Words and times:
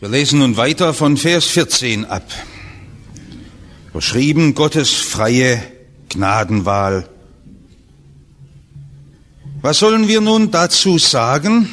Wir 0.00 0.08
lesen 0.08 0.38
nun 0.38 0.56
weiter 0.56 0.94
von 0.94 1.18
Vers 1.18 1.44
14 1.44 2.06
ab. 2.06 2.26
Überschrieben 3.90 4.54
Gottes 4.54 4.94
freie 4.94 5.62
Gnadenwahl. 6.08 7.06
Was 9.60 9.80
sollen 9.80 10.08
wir 10.08 10.22
nun 10.22 10.50
dazu 10.50 10.96
sagen? 10.96 11.68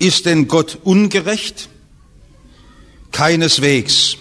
Ist 0.00 0.26
denn 0.26 0.48
Gott 0.48 0.80
ungerecht? 0.82 1.68
Keineswegs. 3.12 4.16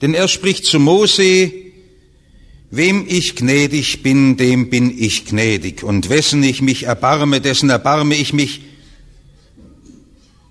Denn 0.00 0.14
er 0.14 0.26
spricht 0.26 0.64
zu 0.64 0.80
Mose, 0.80 1.52
wem 2.70 3.04
ich 3.06 3.36
gnädig 3.36 4.02
bin, 4.02 4.38
dem 4.38 4.70
bin 4.70 4.98
ich 4.98 5.26
gnädig. 5.26 5.82
Und 5.82 6.08
wessen 6.08 6.42
ich 6.42 6.62
mich 6.62 6.84
erbarme, 6.84 7.42
dessen 7.42 7.68
erbarme 7.68 8.14
ich 8.14 8.32
mich. 8.32 8.62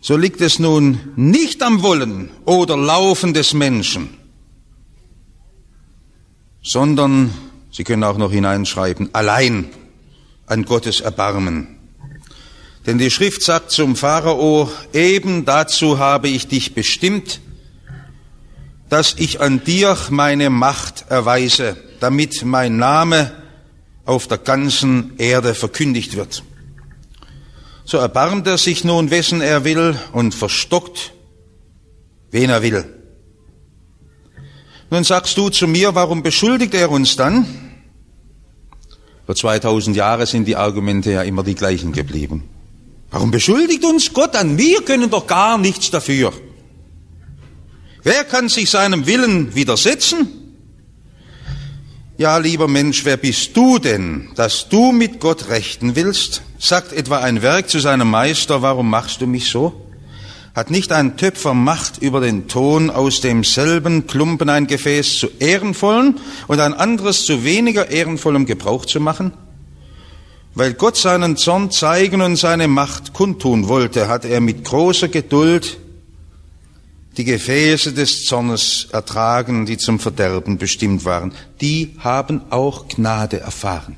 So 0.07 0.15
liegt 0.15 0.39
es 0.39 0.57
nun 0.57 1.01
nicht 1.17 1.61
am 1.61 1.83
Wollen 1.83 2.29
oder 2.45 2.77
Laufen 2.77 3.33
des 3.33 3.53
Menschen, 3.53 4.07
sondern, 6.63 7.33
Sie 7.71 7.83
können 7.83 8.05
auch 8.05 8.17
noch 8.17 8.31
hineinschreiben, 8.31 9.09
allein 9.13 9.67
an 10.45 10.63
Gottes 10.63 11.01
Erbarmen. 11.01 11.77
Denn 12.85 12.97
die 12.99 13.11
Schrift 13.11 13.41
sagt 13.41 13.71
zum 13.71 13.97
Pharao, 13.97 14.71
eben 14.93 15.43
dazu 15.43 15.99
habe 15.99 16.29
ich 16.29 16.47
dich 16.47 16.73
bestimmt, 16.73 17.41
dass 18.87 19.13
ich 19.17 19.41
an 19.41 19.61
dir 19.65 19.97
meine 20.09 20.49
Macht 20.49 21.03
erweise, 21.09 21.75
damit 21.99 22.45
mein 22.45 22.77
Name 22.77 23.33
auf 24.05 24.29
der 24.29 24.37
ganzen 24.37 25.17
Erde 25.17 25.53
verkündigt 25.53 26.15
wird. 26.15 26.43
So 27.87 27.95
erbarmt 27.95 28.45
er 28.47 28.57
sich 28.57 28.83
nun, 28.83 29.11
wessen 29.11 29.39
er 29.39 29.63
will, 29.63 29.97
und 30.11 30.35
verstockt, 30.35 31.13
wen 32.31 32.49
er 32.49 32.61
will. 32.61 32.83
Nun 34.89 35.05
sagst 35.05 35.37
du 35.37 35.47
zu 35.47 35.67
mir, 35.67 35.95
warum 35.95 36.21
beschuldigt 36.21 36.73
er 36.73 36.91
uns 36.91 37.15
dann? 37.15 37.45
Vor 39.25 39.35
2000 39.35 39.95
Jahren 39.95 40.25
sind 40.25 40.49
die 40.49 40.57
Argumente 40.57 41.13
ja 41.13 41.21
immer 41.21 41.43
die 41.43 41.55
gleichen 41.55 41.93
geblieben. 41.93 42.49
Warum 43.09 43.31
beschuldigt 43.31 43.85
uns 43.85 44.11
Gott 44.11 44.35
an? 44.35 44.57
Wir 44.57 44.81
können 44.81 45.09
doch 45.09 45.25
gar 45.25 45.57
nichts 45.57 45.89
dafür. 45.89 46.33
Wer 48.03 48.25
kann 48.25 48.49
sich 48.49 48.69
seinem 48.69 49.05
Willen 49.05 49.55
widersetzen? 49.55 50.46
Ja, 52.19 52.37
lieber 52.37 52.67
Mensch, 52.67 53.05
wer 53.05 53.15
bist 53.15 53.55
du 53.55 53.77
denn, 53.77 54.29
dass 54.33 54.69
du 54.69 54.91
mit 54.91 55.19
Gott 55.19 55.49
rechten 55.49 55.95
willst? 55.95 56.41
Sagt 56.57 56.91
etwa 56.91 57.19
ein 57.19 57.43
Werk 57.43 57.69
zu 57.69 57.77
seinem 57.77 58.09
Meister, 58.09 58.63
warum 58.63 58.89
machst 58.89 59.21
du 59.21 59.27
mich 59.27 59.51
so? 59.51 59.85
Hat 60.55 60.71
nicht 60.71 60.91
ein 60.91 61.17
Töpfer 61.17 61.53
Macht 61.53 61.99
über 61.99 62.19
den 62.19 62.47
Ton 62.47 62.89
aus 62.89 63.21
demselben 63.21 64.07
Klumpen 64.07 64.49
ein 64.49 64.65
Gefäß 64.65 65.19
zu 65.19 65.27
ehrenvollen 65.37 66.15
und 66.47 66.59
ein 66.59 66.73
anderes 66.73 67.23
zu 67.23 67.43
weniger 67.43 67.91
ehrenvollem 67.91 68.47
Gebrauch 68.47 68.87
zu 68.87 68.99
machen? 68.99 69.33
Weil 70.55 70.73
Gott 70.73 70.97
seinen 70.97 71.37
Zorn 71.37 71.69
zeigen 71.69 72.23
und 72.23 72.35
seine 72.35 72.67
Macht 72.67 73.13
kundtun 73.13 73.67
wollte, 73.67 74.07
hat 74.07 74.25
er 74.25 74.41
mit 74.41 74.63
großer 74.63 75.09
Geduld 75.09 75.77
die 77.17 77.25
Gefäße 77.25 77.93
des 77.93 78.25
Zornes 78.25 78.87
ertragen, 78.91 79.65
die 79.65 79.77
zum 79.77 79.99
Verderben 79.99 80.57
bestimmt 80.57 81.03
waren. 81.03 81.33
Die 81.61 81.95
haben 81.99 82.41
auch 82.51 82.87
Gnade 82.87 83.39
erfahren. 83.39 83.97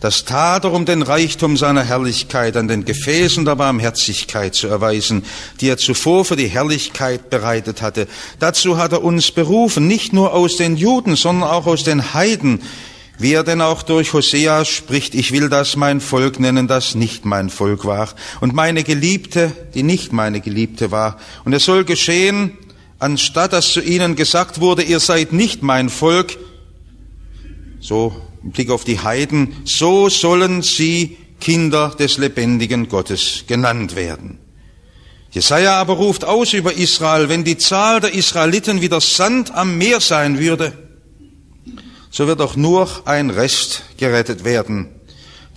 Das 0.00 0.24
tat 0.24 0.64
er, 0.64 0.72
um 0.72 0.84
den 0.84 1.02
Reichtum 1.02 1.56
seiner 1.56 1.84
Herrlichkeit 1.84 2.56
an 2.56 2.66
den 2.66 2.84
Gefäßen 2.84 3.44
der 3.44 3.54
Barmherzigkeit 3.54 4.52
zu 4.52 4.66
erweisen, 4.66 5.22
die 5.60 5.68
er 5.68 5.78
zuvor 5.78 6.24
für 6.24 6.34
die 6.34 6.48
Herrlichkeit 6.48 7.30
bereitet 7.30 7.82
hatte. 7.82 8.08
Dazu 8.40 8.78
hat 8.78 8.90
er 8.90 9.04
uns 9.04 9.30
berufen, 9.30 9.86
nicht 9.86 10.12
nur 10.12 10.32
aus 10.34 10.56
den 10.56 10.76
Juden, 10.76 11.14
sondern 11.14 11.48
auch 11.48 11.66
aus 11.66 11.84
den 11.84 12.14
Heiden, 12.14 12.62
wie 13.18 13.34
er 13.34 13.44
denn 13.44 13.60
auch 13.60 13.82
durch 13.82 14.12
Hosea 14.12 14.64
spricht, 14.64 15.14
ich 15.14 15.32
will 15.32 15.48
das 15.48 15.76
mein 15.76 16.00
Volk 16.00 16.40
nennen, 16.40 16.66
das 16.66 16.94
nicht 16.94 17.24
mein 17.24 17.50
Volk 17.50 17.84
war, 17.84 18.14
und 18.40 18.54
meine 18.54 18.84
Geliebte, 18.84 19.52
die 19.74 19.82
nicht 19.82 20.12
meine 20.12 20.40
Geliebte 20.40 20.90
war. 20.90 21.18
Und 21.44 21.52
es 21.52 21.64
soll 21.64 21.84
geschehen, 21.84 22.58
anstatt 22.98 23.52
dass 23.52 23.72
zu 23.72 23.80
ihnen 23.80 24.16
gesagt 24.16 24.60
wurde, 24.60 24.82
ihr 24.82 25.00
seid 25.00 25.32
nicht 25.32 25.62
mein 25.62 25.88
Volk, 25.88 26.38
so 27.80 28.14
im 28.42 28.50
Blick 28.50 28.70
auf 28.70 28.84
die 28.84 29.00
Heiden, 29.00 29.54
so 29.64 30.08
sollen 30.08 30.62
sie 30.62 31.16
Kinder 31.40 31.94
des 31.98 32.18
lebendigen 32.18 32.88
Gottes 32.88 33.44
genannt 33.46 33.96
werden. 33.96 34.38
Jesaja 35.32 35.80
aber 35.80 35.94
ruft 35.94 36.24
aus 36.24 36.52
über 36.52 36.74
Israel, 36.74 37.28
wenn 37.28 37.42
die 37.42 37.56
Zahl 37.56 38.00
der 38.00 38.14
Israeliten 38.14 38.80
wie 38.80 38.88
der 38.88 39.00
Sand 39.00 39.52
am 39.52 39.78
Meer 39.78 40.00
sein 40.00 40.38
würde, 40.38 40.72
so 42.12 42.26
wird 42.28 42.40
auch 42.40 42.54
nur 42.54 42.88
ein 43.06 43.30
Rest 43.30 43.82
gerettet 43.96 44.44
werden. 44.44 44.88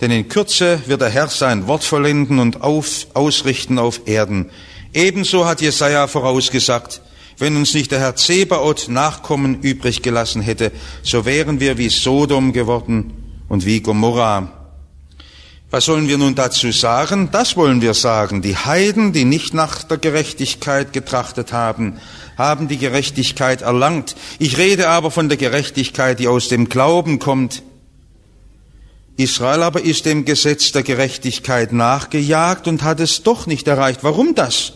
Denn 0.00 0.10
in 0.10 0.28
Kürze 0.28 0.80
wird 0.86 1.02
der 1.02 1.10
Herr 1.10 1.28
sein 1.28 1.68
Wort 1.68 1.84
vollenden 1.84 2.38
und 2.38 2.62
auf, 2.62 3.06
ausrichten 3.14 3.78
auf 3.78 4.00
Erden. 4.06 4.50
Ebenso 4.92 5.46
hat 5.46 5.60
Jesaja 5.60 6.06
vorausgesagt, 6.06 7.02
wenn 7.38 7.56
uns 7.56 7.74
nicht 7.74 7.92
der 7.92 8.00
Herr 8.00 8.16
Zebaoth 8.16 8.88
Nachkommen 8.88 9.60
übrig 9.60 10.02
gelassen 10.02 10.40
hätte, 10.40 10.72
so 11.02 11.26
wären 11.26 11.60
wir 11.60 11.76
wie 11.76 11.90
Sodom 11.90 12.54
geworden 12.54 13.12
und 13.48 13.66
wie 13.66 13.80
Gomorra. 13.80 14.55
Was 15.76 15.84
sollen 15.84 16.08
wir 16.08 16.16
nun 16.16 16.34
dazu 16.34 16.72
sagen? 16.72 17.28
Das 17.32 17.54
wollen 17.54 17.82
wir 17.82 17.92
sagen. 17.92 18.40
Die 18.40 18.56
Heiden, 18.56 19.12
die 19.12 19.26
nicht 19.26 19.52
nach 19.52 19.82
der 19.82 19.98
Gerechtigkeit 19.98 20.94
getrachtet 20.94 21.52
haben, 21.52 21.98
haben 22.38 22.66
die 22.66 22.78
Gerechtigkeit 22.78 23.60
erlangt. 23.60 24.16
Ich 24.38 24.56
rede 24.56 24.88
aber 24.88 25.10
von 25.10 25.28
der 25.28 25.36
Gerechtigkeit, 25.36 26.18
die 26.18 26.28
aus 26.28 26.48
dem 26.48 26.70
Glauben 26.70 27.18
kommt. 27.18 27.62
Israel 29.18 29.62
aber 29.62 29.82
ist 29.82 30.06
dem 30.06 30.24
Gesetz 30.24 30.72
der 30.72 30.82
Gerechtigkeit 30.82 31.74
nachgejagt 31.74 32.68
und 32.68 32.82
hat 32.82 32.98
es 33.00 33.22
doch 33.22 33.46
nicht 33.46 33.68
erreicht. 33.68 33.98
Warum 34.00 34.34
das? 34.34 34.72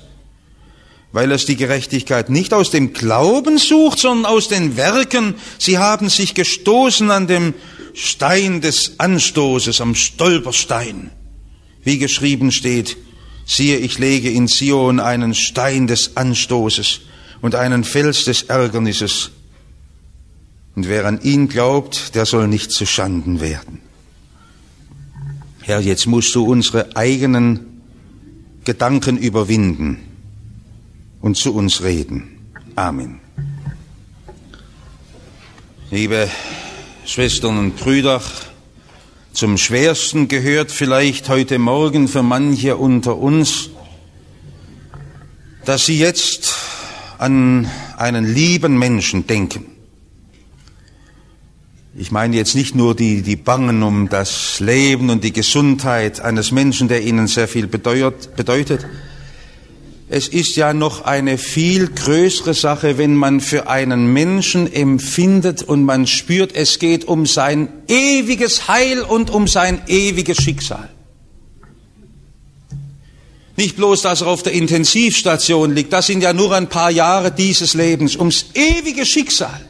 Weil 1.13 1.33
es 1.33 1.47
die 1.47 1.57
Gerechtigkeit 1.57 2.29
nicht 2.29 2.53
aus 2.53 2.71
dem 2.71 2.93
Glauben 2.93 3.57
sucht, 3.57 4.01
sondern 4.01 4.31
aus 4.31 4.49
den 4.49 4.77
Werken. 4.77 5.37
Sie 5.57 5.79
haben 5.79 6.11
sich 6.11 6.35
gestoßen 6.35 7.11
an 7.11 7.27
dem 7.27 7.55
Stein 7.95 8.61
des 8.61 8.99
Anstoßes, 8.99 9.81
am 9.81 9.95
Stolperstein. 9.95 11.11
Wie 11.83 11.99
geschrieben 11.99 12.53
steht, 12.53 12.97
siehe, 13.47 13.79
ich 13.79 13.99
lege 13.99 14.31
in 14.31 14.49
Zion 14.49 15.01
einen 15.01 15.35
Stein 15.35 15.87
des 15.87 16.17
Anstoßes 16.17 17.01
und 17.41 17.55
einen 17.55 17.85
Fels 17.85 18.25
des 18.25 18.43
Ärgernisses. 18.43 19.31
Und 20.77 20.89
wer 20.89 21.07
an 21.07 21.21
ihn 21.23 21.49
glaubt, 21.49 22.15
der 22.15 22.27
soll 22.27 22.49
nicht 22.49 22.71
zu 22.71 22.87
Schanden 22.87 23.41
werden. 23.41 23.81
Herr, 25.63 25.81
jetzt 25.81 26.07
musst 26.07 26.35
du 26.35 26.45
unsere 26.45 26.97
eigenen 26.97 27.83
Gedanken 28.65 29.17
überwinden 29.17 29.99
und 31.21 31.37
zu 31.37 31.55
uns 31.55 31.83
reden. 31.83 32.53
Amen. 32.77 33.21
Liebe 35.91 36.29
Schwestern 37.11 37.59
und 37.59 37.77
Brüder, 37.77 38.23
zum 39.33 39.59
Schwersten 39.59 40.29
gehört 40.29 40.71
vielleicht 40.71 41.29
heute 41.29 41.59
Morgen 41.59 42.07
für 42.07 42.23
manche 42.23 42.77
unter 42.77 43.17
uns, 43.17 43.71
dass 45.65 45.87
sie 45.87 45.99
jetzt 45.99 46.55
an 47.19 47.69
einen 47.97 48.33
lieben 48.33 48.79
Menschen 48.79 49.27
denken. 49.27 49.67
Ich 51.97 52.13
meine 52.13 52.37
jetzt 52.37 52.55
nicht 52.55 52.77
nur 52.77 52.95
die, 52.95 53.23
die 53.23 53.35
bangen 53.35 53.83
um 53.83 54.09
das 54.09 54.61
Leben 54.61 55.11
und 55.11 55.25
die 55.25 55.33
Gesundheit 55.33 56.21
eines 56.21 56.53
Menschen, 56.53 56.87
der 56.87 57.03
ihnen 57.03 57.27
sehr 57.27 57.49
viel 57.49 57.67
bedeutet. 57.67 58.87
Es 60.13 60.27
ist 60.27 60.57
ja 60.57 60.75
noch 60.75 61.03
eine 61.03 61.39
viel 61.39 61.87
größere 61.87 62.53
Sache, 62.53 62.99
wenn 62.99 63.15
man 63.15 63.41
für 63.41 63.69
einen 63.69 64.13
Menschen 64.13 64.71
empfindet 64.71 65.63
und 65.63 65.85
man 65.85 66.09
spürt, 66.09 66.53
es 66.53 66.81
geht 66.81 67.05
um 67.05 67.27
sein 67.27 67.69
ewiges 67.87 68.67
Heil 68.67 69.03
und 69.03 69.31
um 69.31 69.47
sein 69.47 69.83
ewiges 69.87 70.39
Schicksal. 70.39 70.89
Nicht 73.57 73.77
bloß, 73.77 74.03
dass 74.03 74.23
er 74.23 74.27
auf 74.27 74.43
der 74.43 74.53
Intensivstation 74.53 75.77
liegt, 75.77 75.93
das 75.93 76.09
sind 76.09 76.23
ja 76.23 76.33
nur 76.33 76.57
ein 76.57 76.69
paar 76.69 76.91
Jahre 76.91 77.31
dieses 77.31 77.75
Lebens, 77.75 78.17
ums 78.17 78.47
ewige 78.55 79.07
Schicksal. 79.07 79.61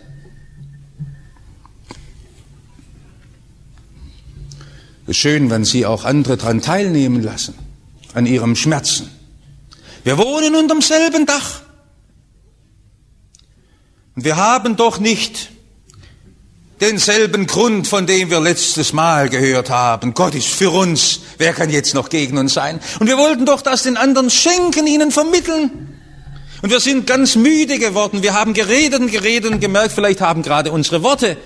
Schön, 5.11 5.51
wenn 5.51 5.67
Sie 5.67 5.85
auch 5.85 6.07
andere 6.07 6.39
daran 6.39 6.63
teilnehmen 6.63 7.23
lassen, 7.23 7.53
an 8.15 8.25
Ihrem 8.25 8.57
Schmerzen. 8.57 9.20
Wir 10.05 10.19
wohnen 10.19 10.55
unterm 10.55 10.81
selben 10.81 11.27
Dach. 11.27 11.63
Und 14.17 14.25
wir 14.25 14.37
haben 14.37 14.77
doch 14.77 14.99
nicht 14.99 15.51
denselben 16.81 17.47
Grund, 17.47 17.87
von 17.87 18.07
dem 18.07 18.31
wir 18.31 18.41
letztes 18.41 18.93
Mal 18.93 19.29
gehört 19.29 19.71
haben. 19.71 20.15
Gott 20.15 20.35
ist 20.35 20.49
für 20.49 20.71
uns. 20.71 21.21
Wer 21.39 21.53
kann 21.53 21.71
jetzt 21.71 21.95
noch 21.95 22.09
gegen 22.09 22.39
uns 22.39 22.55
sein? 22.55 22.81
Und 22.99 23.07
wir 23.07 23.19
wollten 23.19 23.45
doch 23.45 23.63
das 23.63 23.83
den 23.83 23.97
anderen 23.97 24.31
schenken, 24.31 24.87
ihnen 24.87 25.11
vermitteln. 25.11 25.97
Und 26.63 26.71
wir 26.71 26.81
sind 26.81 27.07
ganz 27.07 27.37
müde 27.37 27.79
geworden. 27.79 28.23
Wir 28.23 28.35
haben 28.35 28.55
geredet 28.55 29.01
und 29.01 29.11
geredet 29.11 29.51
und 29.51 29.61
gemerkt, 29.61 29.93
vielleicht 29.93 30.21
haben 30.21 30.43
gerade 30.43 30.73
unsere 30.73 31.03
Worte 31.03 31.37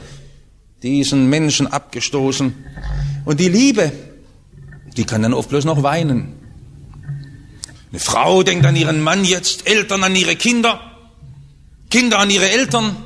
diesen 0.83 1.29
Menschen 1.29 1.67
abgestoßen. 1.67 2.55
Und 3.25 3.41
die 3.41 3.49
Liebe, 3.49 3.93
die 4.97 5.05
kann 5.05 5.23
dann 5.23 5.35
oft 5.35 5.49
bloß 5.49 5.65
noch 5.65 5.83
weinen. 5.83 6.44
Eine 7.94 8.00
Frau 8.00 8.43
denkt 8.43 8.67
an 8.67 8.75
ihren 8.75 9.00
Mann 9.00 9.25
jetzt, 9.25 9.69
Eltern 9.69 10.02
an 10.02 10.17
ihre 10.17 10.35
Kinder, 10.35 10.81
Kinder 11.91 12.19
an 12.19 12.29
ihre 12.29 12.50
Eltern. 12.50 12.96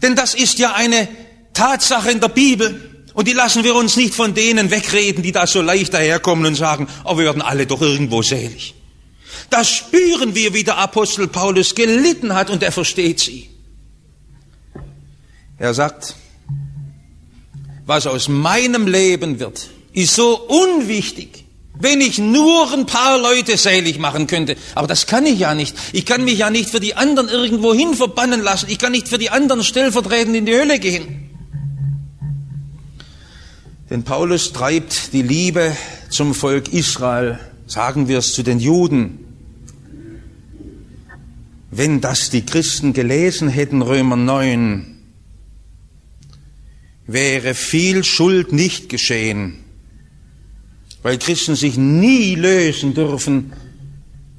Denn 0.00 0.16
das 0.16 0.34
ist 0.34 0.58
ja 0.58 0.72
eine 0.72 1.06
Tatsache 1.52 2.10
in 2.10 2.20
der 2.20 2.30
Bibel. 2.30 3.04
Und 3.12 3.28
die 3.28 3.34
lassen 3.34 3.62
wir 3.62 3.74
uns 3.74 3.96
nicht 3.96 4.14
von 4.14 4.32
denen 4.32 4.70
wegreden, 4.70 5.22
die 5.22 5.30
da 5.30 5.46
so 5.46 5.60
leicht 5.60 5.92
daherkommen 5.92 6.46
und 6.46 6.54
sagen, 6.54 6.88
oh, 7.04 7.18
wir 7.18 7.26
werden 7.26 7.42
alle 7.42 7.66
doch 7.66 7.82
irgendwo 7.82 8.22
selig. 8.22 8.72
Das 9.50 9.68
spüren 9.68 10.34
wir, 10.34 10.54
wie 10.54 10.64
der 10.64 10.78
Apostel 10.78 11.28
Paulus 11.28 11.74
gelitten 11.74 12.34
hat 12.34 12.48
und 12.48 12.62
er 12.62 12.72
versteht 12.72 13.20
sie. 13.20 13.50
Er 15.58 15.74
sagt, 15.74 16.14
was 17.84 18.06
aus 18.06 18.26
meinem 18.26 18.86
Leben 18.86 19.38
wird, 19.38 19.68
ist 19.92 20.14
so 20.14 20.34
unwichtig, 20.40 21.43
wenn 21.78 22.00
ich 22.00 22.18
nur 22.18 22.72
ein 22.72 22.86
paar 22.86 23.18
Leute 23.20 23.56
selig 23.56 23.98
machen 23.98 24.26
könnte. 24.26 24.56
Aber 24.74 24.86
das 24.86 25.06
kann 25.06 25.26
ich 25.26 25.40
ja 25.40 25.54
nicht. 25.54 25.76
Ich 25.92 26.06
kann 26.06 26.24
mich 26.24 26.38
ja 26.38 26.50
nicht 26.50 26.70
für 26.70 26.80
die 26.80 26.94
anderen 26.94 27.28
irgendwo 27.28 27.74
hin 27.74 27.94
verbannen 27.94 28.40
lassen. 28.40 28.66
Ich 28.68 28.78
kann 28.78 28.92
nicht 28.92 29.08
für 29.08 29.18
die 29.18 29.30
anderen 29.30 29.64
stellvertretend 29.64 30.36
in 30.36 30.46
die 30.46 30.54
Hölle 30.54 30.78
gehen. 30.78 31.30
Denn 33.90 34.04
Paulus 34.04 34.52
treibt 34.52 35.12
die 35.12 35.22
Liebe 35.22 35.76
zum 36.08 36.34
Volk 36.34 36.72
Israel, 36.72 37.38
sagen 37.66 38.08
wir 38.08 38.18
es 38.18 38.32
zu 38.32 38.42
den 38.42 38.60
Juden. 38.60 39.18
Wenn 41.70 42.00
das 42.00 42.30
die 42.30 42.46
Christen 42.46 42.92
gelesen 42.92 43.48
hätten, 43.48 43.82
Römer 43.82 44.16
9, 44.16 44.94
wäre 47.06 47.54
viel 47.54 48.04
Schuld 48.04 48.52
nicht 48.52 48.88
geschehen, 48.88 49.63
weil 51.04 51.18
Christen 51.18 51.54
sich 51.54 51.76
nie 51.76 52.34
lösen 52.34 52.94
dürfen 52.94 53.52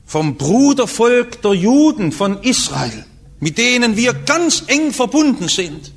vom 0.04 0.36
Brudervolk 0.36 1.40
der 1.44 1.54
Juden 1.54 2.12
von 2.12 2.42
Israel, 2.42 3.06
mit 3.40 3.60
denen 3.60 3.96
wir 3.96 4.14
ganz 4.14 4.64
eng 4.66 4.92
verbunden 4.92 5.48
sind. 5.48 5.94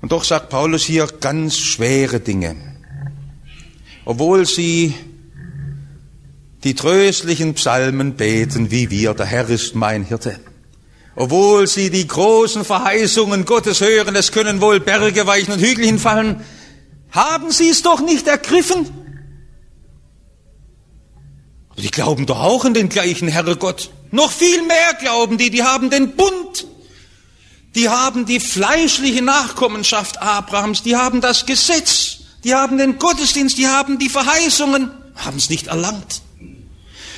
Und 0.00 0.12
doch 0.12 0.22
sagt 0.22 0.48
Paulus 0.48 0.84
hier 0.84 1.08
ganz 1.20 1.58
schwere 1.58 2.20
Dinge. 2.20 2.54
Obwohl 4.04 4.46
sie 4.46 4.94
die 6.62 6.74
tröstlichen 6.74 7.54
Psalmen 7.54 8.14
beten, 8.14 8.70
wie 8.70 8.90
wir, 8.90 9.14
der 9.14 9.26
Herr 9.26 9.48
ist 9.48 9.74
mein 9.74 10.04
Hirte. 10.04 10.38
Obwohl 11.16 11.66
sie 11.66 11.90
die 11.90 12.06
großen 12.06 12.64
Verheißungen 12.64 13.44
Gottes 13.44 13.80
hören, 13.80 14.14
es 14.14 14.30
können 14.30 14.60
wohl 14.60 14.78
Berge 14.78 15.26
weichen 15.26 15.54
und 15.54 15.60
Hügel 15.60 15.84
hinfallen, 15.84 16.44
haben 17.10 17.50
sie 17.50 17.68
es 17.68 17.82
doch 17.82 18.00
nicht 18.00 18.26
ergriffen? 18.26 18.90
Die 21.78 21.90
glauben 21.90 22.26
doch 22.26 22.40
auch 22.40 22.64
an 22.64 22.74
den 22.74 22.88
gleichen 22.88 23.28
Herrgott. 23.28 23.90
Noch 24.10 24.30
viel 24.30 24.62
mehr 24.62 24.94
glauben 24.98 25.36
die, 25.36 25.50
die 25.50 25.62
haben 25.62 25.90
den 25.90 26.16
Bund 26.16 26.66
die 27.76 27.90
haben 27.90 28.24
die 28.24 28.40
fleischliche 28.40 29.22
Nachkommenschaft 29.22 30.20
Abrahams, 30.20 30.82
die 30.82 30.96
haben 30.96 31.20
das 31.20 31.44
Gesetz, 31.44 32.20
die 32.42 32.54
haben 32.54 32.78
den 32.78 32.98
Gottesdienst, 32.98 33.58
die 33.58 33.68
haben 33.68 33.98
die 33.98 34.08
Verheißungen, 34.08 34.90
haben 35.14 35.36
es 35.36 35.50
nicht 35.50 35.66
erlangt. 35.66 36.22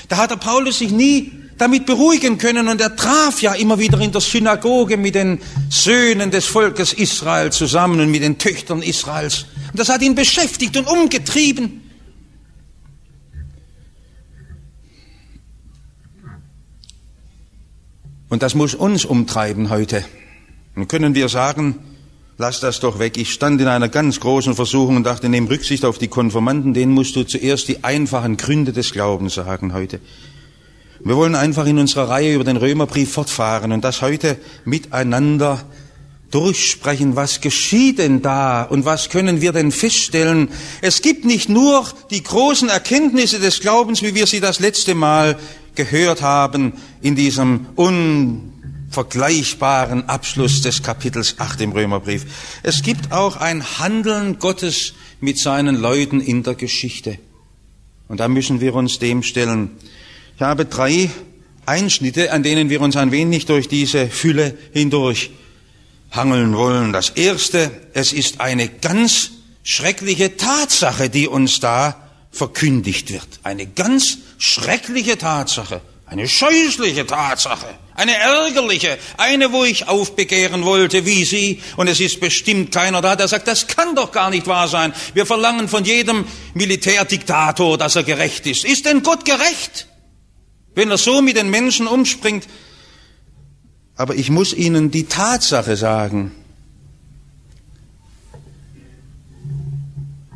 Da 0.09 0.17
hat 0.17 0.33
der 0.33 0.37
Paulus 0.37 0.79
sich 0.79 0.91
nie 0.91 1.33
damit 1.59 1.87
beruhigen 1.87 2.39
können 2.39 2.69
und 2.69 2.81
er 2.81 2.97
traf 2.97 3.43
ja 3.43 3.53
immer 3.55 3.79
wieder 3.79 4.01
in 4.01 4.13
der 4.13 4.21
Synagoge 4.21 4.97
mit 4.97 5.15
den 5.15 5.41
Söhnen 5.69 6.31
des 6.31 6.47
Volkes 6.47 6.93
Israel 6.93 7.51
zusammen 7.53 8.01
und 8.01 8.11
mit 8.11 8.23
den 8.23 8.39
Töchtern 8.39 8.81
Israels. 8.81 9.47
Und 9.73 9.79
das 9.79 9.89
hat 9.89 10.03
ihn 10.03 10.15
beschäftigt 10.15 10.77
und 10.77 10.87
umgetrieben. 10.87 11.83
Und 18.29 18.43
das 18.43 18.55
muss 18.55 18.75
uns 18.75 19.05
umtreiben 19.05 19.71
heute. 19.71 20.05
Dann 20.75 20.87
können 20.87 21.15
wir 21.15 21.29
sagen, 21.29 21.79
lass 22.37 22.61
das 22.61 22.79
doch 22.79 22.99
weg. 22.99 23.17
Ich 23.17 23.33
stand 23.33 23.61
in 23.61 23.69
einer 23.69 23.89
ganz 23.89 24.21
großen 24.21 24.55
Versuchung 24.55 24.97
und 24.97 25.05
dachte, 25.05 25.29
nimm 25.29 25.47
Rücksicht 25.47 25.85
auf 25.85 25.99
die 25.99 26.09
Konformanten, 26.09 26.75
denen 26.75 26.93
musst 26.93 27.17
du 27.17 27.25
zuerst 27.25 27.69
die 27.69 27.85
einfachen 27.85 28.37
Gründe 28.37 28.73
des 28.73 28.93
Glaubens 28.93 29.35
sagen 29.35 29.73
heute. 29.73 30.01
Wir 31.01 31.17
wollen 31.17 31.35
einfach 31.35 31.67
in 31.67 31.79
unserer 31.79 32.09
Reihe 32.09 32.35
über 32.35 32.45
den 32.45 32.57
Römerbrief 32.57 33.13
fortfahren 33.13 33.73
und 33.73 33.85
das 33.85 34.03
heute 34.03 34.37
miteinander 34.65 35.65
durchsprechen. 36.31 37.17
Was 37.17 37.41
geschieht 37.41 37.99
denn 37.99 38.21
da 38.21 38.63
und 38.63 38.85
was 38.85 39.09
können 39.09 39.41
wir 39.41 39.53
denn 39.53 39.71
feststellen? 39.71 40.49
Es 40.83 41.01
gibt 41.01 41.25
nicht 41.25 41.49
nur 41.49 41.87
die 42.11 42.23
großen 42.23 42.69
Erkenntnisse 42.69 43.39
des 43.39 43.61
Glaubens, 43.61 44.03
wie 44.03 44.15
wir 44.15 44.27
sie 44.27 44.41
das 44.41 44.61
letzte 44.61 44.95
Mal 44.95 45.39
gehört 45.75 46.23
haben 46.23 46.73
in 47.01 47.15
diesem 47.15 47.67
un 47.77 48.53
vergleichbaren 48.91 50.09
Abschluss 50.09 50.63
des 50.63 50.83
Kapitels 50.83 51.39
8 51.39 51.61
im 51.61 51.73
Römerbrief. 51.73 52.27
Es 52.63 52.83
gibt 52.83 53.13
auch 53.13 53.37
ein 53.37 53.63
Handeln 53.79 54.39
Gottes 54.39 54.95
mit 55.21 55.39
seinen 55.39 55.77
Leuten 55.77 56.21
in 56.21 56.43
der 56.43 56.55
Geschichte. 56.55 57.19
Und 58.09 58.21
da 58.21 58.29
müssen 58.29 58.61
wir 58.61 58.75
uns 58.75 58.99
dem 58.99 59.23
stellen. 59.23 59.73
Ich 60.39 60.43
habe 60.43 60.67
drei 60.67 61.11
Einschnitte, 61.67 62.31
an 62.31 62.45
denen 62.45 62.71
wir 62.71 62.81
uns 62.81 62.95
ein 62.95 63.11
wenig 63.11 63.47
durch 63.47 63.67
diese 63.67 64.07
Fülle 64.07 64.57
hindurch 64.73 65.31
hangeln 66.13 66.57
wollen. 66.57 66.93
Das 66.93 67.11
erste, 67.11 67.73
es 67.93 68.13
ist 68.13 68.41
eine 68.41 68.69
ganz 68.69 69.33
schreckliche 69.65 70.37
Tatsache, 70.37 71.11
die 71.11 71.27
uns 71.27 71.59
da 71.59 71.97
verkündigt 72.31 73.13
wird. 73.13 73.27
Eine 73.43 73.67
ganz 73.67 74.19
schreckliche 74.39 75.19
Tatsache. 75.19 75.81
Eine 76.07 76.29
scheußliche 76.29 77.05
Tatsache, 77.05 77.67
eine 77.97 78.15
ärgerliche, 78.15 78.97
eine, 79.17 79.53
wo 79.53 79.65
ich 79.65 79.89
aufbegehren 79.89 80.65
wollte, 80.65 81.05
wie 81.05 81.25
Sie, 81.25 81.61
und 81.77 81.89
es 81.89 81.99
ist 81.99 82.21
bestimmt 82.21 82.73
keiner 82.73 83.03
da, 83.03 83.17
der 83.17 83.27
sagt, 83.27 83.49
das 83.49 83.67
kann 83.67 83.97
doch 83.97 84.13
gar 84.13 84.31
nicht 84.31 84.47
wahr 84.47 84.69
sein. 84.69 84.95
Wir 85.15 85.27
verlangen 85.27 85.69
von 85.69 85.85
jedem 85.85 86.25
Militärdiktator, 86.55 87.77
dass 87.77 87.97
er 87.97 88.05
gerecht 88.05 88.47
ist. 88.47 88.65
Ist 88.65 88.87
denn 88.87 89.03
Gott 89.03 89.25
gerecht, 89.27 89.89
wenn 90.79 90.93
er 90.93 90.97
so 90.97 91.21
mit 91.21 91.37
den 91.37 91.51
Menschen 91.51 91.89
umspringt? 91.89 92.47
Aber 93.97 94.15
ich 94.15 94.31
muss 94.31 94.55
Ihnen 94.55 94.93
die 94.93 95.07
Tatsache 95.07 95.77
sagen. 95.77 96.31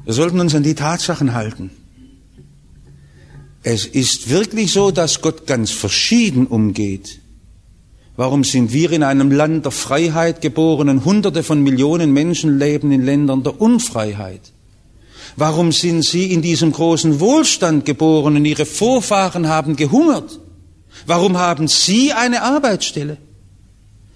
Wir 0.04 0.14
sollten 0.14 0.40
uns 0.40 0.52
an 0.56 0.64
die 0.64 0.74
Tatsachen 0.74 1.32
halten. 1.32 1.70
Es 3.62 3.86
ist 3.86 4.30
wirklich 4.30 4.72
so, 4.72 4.90
dass 4.90 5.20
Gott 5.20 5.46
ganz 5.46 5.70
verschieden 5.70 6.48
umgeht. 6.48 7.20
Warum 8.16 8.42
sind 8.42 8.72
wir 8.72 8.90
in 8.90 9.04
einem 9.04 9.30
Land 9.30 9.64
der 9.64 9.70
Freiheit 9.70 10.40
geboren 10.40 10.88
und 10.88 11.04
Hunderte 11.04 11.44
von 11.44 11.62
Millionen 11.62 12.12
Menschen 12.12 12.58
leben 12.58 12.90
in 12.90 13.04
Ländern 13.04 13.44
der 13.44 13.60
Unfreiheit? 13.60 14.51
Warum 15.36 15.72
sind 15.72 16.04
Sie 16.04 16.32
in 16.32 16.42
diesem 16.42 16.72
großen 16.72 17.20
Wohlstand 17.20 17.84
geboren 17.84 18.36
und 18.36 18.44
Ihre 18.44 18.66
Vorfahren 18.66 19.48
haben 19.48 19.76
gehungert? 19.76 20.38
Warum 21.06 21.38
haben 21.38 21.68
Sie 21.68 22.12
eine 22.12 22.42
Arbeitsstelle? 22.42 23.16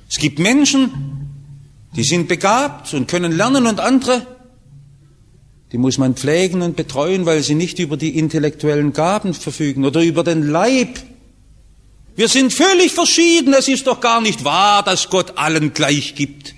Es 0.08 0.18
gibt 0.18 0.38
Menschen, 0.38 0.90
die 1.96 2.04
sind 2.04 2.28
begabt 2.28 2.92
und 2.94 3.08
können 3.08 3.32
lernen 3.32 3.66
und 3.66 3.80
andere, 3.80 4.26
die 5.72 5.78
muss 5.78 5.98
man 5.98 6.14
pflegen 6.14 6.62
und 6.62 6.76
betreuen, 6.76 7.26
weil 7.26 7.42
sie 7.42 7.54
nicht 7.54 7.78
über 7.80 7.96
die 7.96 8.18
intellektuellen 8.18 8.92
Gaben 8.92 9.34
verfügen 9.34 9.84
oder 9.84 10.00
über 10.00 10.22
den 10.22 10.48
Leib. 10.48 11.00
Wir 12.14 12.28
sind 12.28 12.52
völlig 12.52 12.92
verschieden. 12.92 13.52
Es 13.52 13.66
ist 13.66 13.86
doch 13.86 14.00
gar 14.00 14.20
nicht 14.20 14.44
wahr, 14.44 14.82
dass 14.82 15.10
Gott 15.10 15.36
allen 15.36 15.74
gleich 15.74 16.14
gibt. 16.14 16.54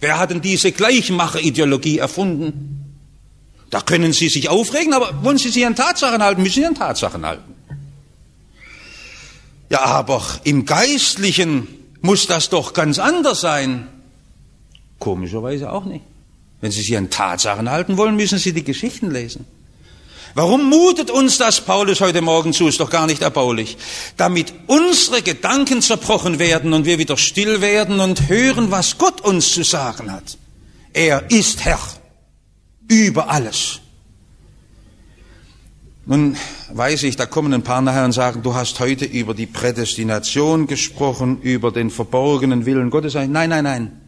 Wer 0.00 0.18
hat 0.18 0.30
denn 0.30 0.40
diese 0.40 0.72
Gleichmacherideologie 0.72 1.98
erfunden? 1.98 2.79
Da 3.70 3.80
können 3.80 4.12
Sie 4.12 4.28
sich 4.28 4.48
aufregen, 4.48 4.92
aber 4.92 5.22
wollen 5.22 5.38
Sie 5.38 5.48
sich 5.48 5.64
an 5.64 5.76
Tatsachen 5.76 6.22
halten, 6.22 6.42
müssen 6.42 6.60
Sie 6.60 6.66
an 6.66 6.74
Tatsachen 6.74 7.24
halten. 7.24 7.54
Ja, 9.70 9.82
aber 9.82 10.22
im 10.42 10.66
Geistlichen 10.66 11.68
muss 12.00 12.26
das 12.26 12.48
doch 12.48 12.72
ganz 12.72 12.98
anders 12.98 13.40
sein. 13.40 13.86
Komischerweise 14.98 15.70
auch 15.72 15.84
nicht. 15.84 16.04
Wenn 16.60 16.72
Sie 16.72 16.82
sich 16.82 16.96
an 16.96 17.10
Tatsachen 17.10 17.70
halten 17.70 17.96
wollen, 17.96 18.16
müssen 18.16 18.38
Sie 18.38 18.52
die 18.52 18.64
Geschichten 18.64 19.10
lesen. 19.12 19.46
Warum 20.34 20.68
mutet 20.68 21.10
uns 21.10 21.38
das 21.38 21.60
Paulus 21.60 22.00
heute 22.00 22.22
Morgen 22.22 22.52
zu? 22.52 22.68
Ist 22.68 22.80
doch 22.80 22.90
gar 22.90 23.06
nicht 23.06 23.22
erbaulich. 23.22 23.76
Damit 24.16 24.52
unsere 24.66 25.22
Gedanken 25.22 25.82
zerbrochen 25.82 26.38
werden 26.38 26.72
und 26.72 26.84
wir 26.84 26.98
wieder 26.98 27.16
still 27.16 27.60
werden 27.60 28.00
und 28.00 28.28
hören, 28.28 28.70
was 28.70 28.98
Gott 28.98 29.20
uns 29.20 29.52
zu 29.52 29.62
sagen 29.62 30.12
hat. 30.12 30.38
Er 30.92 31.30
ist 31.30 31.64
Herr 31.64 31.78
über 32.90 33.30
alles. 33.30 33.80
Nun 36.06 36.36
weiß 36.72 37.04
ich, 37.04 37.14
da 37.14 37.24
kommen 37.24 37.54
ein 37.54 37.62
paar 37.62 37.80
nachher 37.80 38.04
und 38.04 38.12
sagen, 38.12 38.42
du 38.42 38.54
hast 38.54 38.80
heute 38.80 39.04
über 39.04 39.32
die 39.32 39.46
Prädestination 39.46 40.66
gesprochen, 40.66 41.40
über 41.40 41.70
den 41.70 41.88
verborgenen 41.88 42.66
Willen 42.66 42.90
Gottes. 42.90 43.14
Nein, 43.14 43.30
nein, 43.32 43.64
nein. 43.64 44.00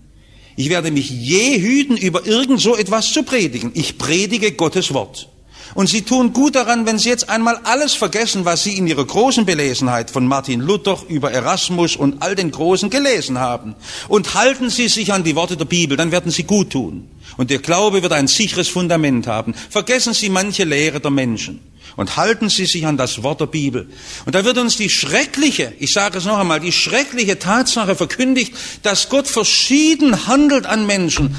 Ich 0.57 0.69
werde 0.69 0.91
mich 0.91 1.11
je 1.11 1.61
hüten, 1.61 1.97
über 1.97 2.27
irgend 2.27 2.61
so 2.61 2.77
etwas 2.77 3.13
zu 3.13 3.23
predigen. 3.23 3.71
Ich 3.75 3.99
predige 3.99 4.53
Gottes 4.53 4.93
Wort. 4.93 5.32
Und 5.75 5.89
Sie 5.89 6.03
tun 6.03 6.33
gut 6.33 6.55
daran, 6.55 6.87
wenn 6.87 6.99
Sie 6.99 7.09
jetzt 7.09 7.29
einmal 7.29 7.59
alles 7.65 7.95
vergessen, 7.95 8.45
was 8.45 8.63
Sie 8.63 8.77
in 8.77 8.87
Ihrer 8.87 9.05
großen 9.05 9.47
Belesenheit 9.47 10.11
von 10.11 10.27
Martin 10.27 10.61
Luther 10.61 10.99
über 11.09 11.33
Erasmus 11.33 11.97
und 11.97 12.23
all 12.23 12.35
den 12.35 12.51
Großen 12.51 12.91
gelesen 12.91 13.39
haben. 13.39 13.75
Und 14.09 14.35
halten 14.35 14.71
Sie 14.71 14.89
sich 14.89 15.13
an 15.13 15.25
die 15.25 15.37
Worte 15.37 15.57
der 15.57 15.65
Bibel, 15.65 15.97
dann 15.97 16.13
werden 16.13 16.31
Sie 16.31 16.45
gut 16.45 16.71
tun. 16.71 17.09
Und 17.37 17.51
Ihr 17.51 17.61
Glaube 17.61 18.03
wird 18.03 18.13
ein 18.13 18.29
sicheres 18.29 18.69
Fundament 18.69 19.27
haben. 19.27 19.55
Vergessen 19.55 20.13
Sie 20.13 20.29
manche 20.29 20.65
Lehre 20.65 21.01
der 21.01 21.11
Menschen 21.11 21.61
und 21.97 22.17
halten 22.17 22.49
Sie 22.49 22.67
sich 22.67 22.87
an 22.87 22.97
das 22.97 23.23
Wort 23.23 23.41
der 23.41 23.47
Bibel. 23.47 23.89
Und 24.25 24.35
da 24.35 24.45
wird 24.45 24.59
uns 24.59 24.77
die 24.77 24.91
schreckliche, 24.91 25.73
ich 25.79 25.93
sage 25.93 26.19
es 26.19 26.25
noch 26.25 26.39
einmal, 26.39 26.61
die 26.61 26.73
schreckliche 26.73 27.39
Tatsache 27.39 27.95
verkündigt, 27.95 28.55
dass 28.83 29.09
Gott 29.09 29.29
verschieden 29.29 30.27
handelt 30.27 30.67
an 30.67 30.87
Menschen. 30.87 31.37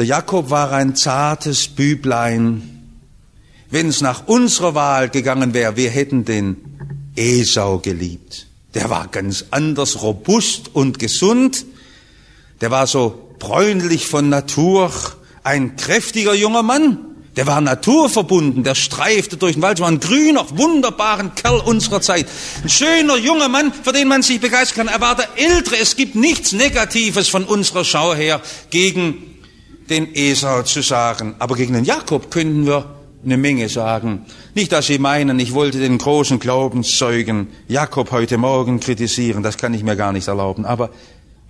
Der 0.00 0.06
Jakob 0.06 0.48
war 0.48 0.72
ein 0.72 0.96
zartes 0.96 1.68
Büblein. 1.68 2.86
Wenn 3.68 3.88
es 3.88 4.00
nach 4.00 4.28
unserer 4.28 4.74
Wahl 4.74 5.10
gegangen 5.10 5.52
wäre, 5.52 5.76
wir 5.76 5.90
hätten 5.90 6.24
den 6.24 6.56
Esau 7.16 7.80
geliebt. 7.80 8.46
Der 8.72 8.88
war 8.88 9.08
ganz 9.08 9.44
anders 9.50 10.00
robust 10.00 10.74
und 10.74 10.98
gesund. 10.98 11.66
Der 12.62 12.70
war 12.70 12.86
so 12.86 13.28
bräunlich 13.38 14.06
von 14.06 14.30
Natur, 14.30 14.90
ein 15.44 15.76
kräftiger 15.76 16.32
junger 16.32 16.62
Mann. 16.62 17.00
Der 17.36 17.46
war 17.46 17.60
naturverbunden, 17.60 18.64
der 18.64 18.76
streifte 18.76 19.36
durch 19.36 19.52
den 19.52 19.62
Wald, 19.62 19.80
war 19.80 19.88
ein 19.88 20.00
grüner, 20.00 20.46
wunderbarer 20.56 21.28
Kerl 21.28 21.60
unserer 21.60 22.00
Zeit. 22.00 22.26
Ein 22.62 22.70
schöner 22.70 23.18
junger 23.18 23.50
Mann, 23.50 23.70
für 23.70 23.92
den 23.92 24.08
man 24.08 24.22
sich 24.22 24.40
begeistern 24.40 24.86
kann. 24.86 24.94
Er 24.94 25.02
war 25.02 25.16
der 25.16 25.28
Ältere. 25.36 25.76
Es 25.76 25.94
gibt 25.94 26.14
nichts 26.14 26.52
Negatives 26.52 27.28
von 27.28 27.44
unserer 27.44 27.84
Schau 27.84 28.14
her 28.14 28.40
gegen 28.70 29.26
den 29.90 30.14
Esau 30.14 30.62
zu 30.62 30.82
sagen. 30.82 31.34
Aber 31.38 31.56
gegen 31.56 31.74
den 31.74 31.84
Jakob 31.84 32.30
könnten 32.30 32.66
wir 32.66 32.86
eine 33.24 33.36
Menge 33.36 33.68
sagen. 33.68 34.24
Nicht, 34.54 34.72
dass 34.72 34.86
Sie 34.86 34.98
meinen, 34.98 35.38
ich 35.38 35.52
wollte 35.52 35.78
den 35.78 35.98
großen 35.98 36.38
Glaubenszeugen 36.38 37.48
Jakob 37.68 38.12
heute 38.12 38.38
Morgen 38.38 38.80
kritisieren. 38.80 39.42
Das 39.42 39.58
kann 39.58 39.74
ich 39.74 39.82
mir 39.82 39.96
gar 39.96 40.12
nicht 40.12 40.28
erlauben. 40.28 40.64
Aber 40.64 40.90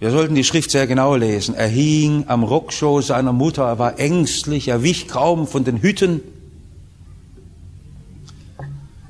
wir 0.01 0.11
sollten 0.11 0.35
die 0.35 0.45
Schrift 0.45 0.71
sehr 0.71 0.87
genau 0.87 1.15
lesen. 1.15 1.55
Er 1.55 1.69
hing 1.69 2.25
am 2.27 2.43
Rockschoß 2.43 3.09
seiner 3.09 3.33
Mutter, 3.33 3.65
er 3.65 3.79
war 3.79 3.99
ängstlich, 3.99 4.69
er 4.69 4.83
wich 4.83 5.09
kaum 5.09 5.47
von 5.47 5.63
den 5.63 5.83
Hütten. 5.83 6.23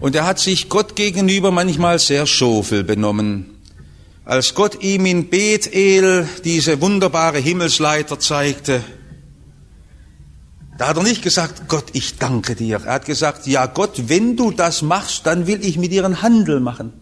Und 0.00 0.16
er 0.16 0.26
hat 0.26 0.38
sich 0.38 0.68
Gott 0.68 0.96
gegenüber 0.96 1.50
manchmal 1.50 1.98
sehr 1.98 2.26
schofel 2.26 2.84
benommen. 2.84 3.46
Als 4.24 4.54
Gott 4.54 4.82
ihm 4.82 5.06
in 5.06 5.28
Bethel 5.28 6.28
diese 6.44 6.80
wunderbare 6.80 7.38
Himmelsleiter 7.38 8.18
zeigte, 8.18 8.82
da 10.80 10.88
hat 10.88 10.96
er 10.96 11.02
nicht 11.02 11.20
gesagt, 11.20 11.68
Gott, 11.68 11.84
ich 11.92 12.16
danke 12.16 12.54
dir. 12.54 12.80
Er 12.86 12.94
hat 12.94 13.04
gesagt, 13.04 13.46
ja 13.46 13.66
Gott, 13.66 14.08
wenn 14.08 14.34
du 14.34 14.50
das 14.50 14.80
machst, 14.80 15.26
dann 15.26 15.46
will 15.46 15.62
ich 15.62 15.76
mit 15.76 15.92
dir 15.92 16.06
einen 16.06 16.22
Handel 16.22 16.58
machen. 16.58 16.94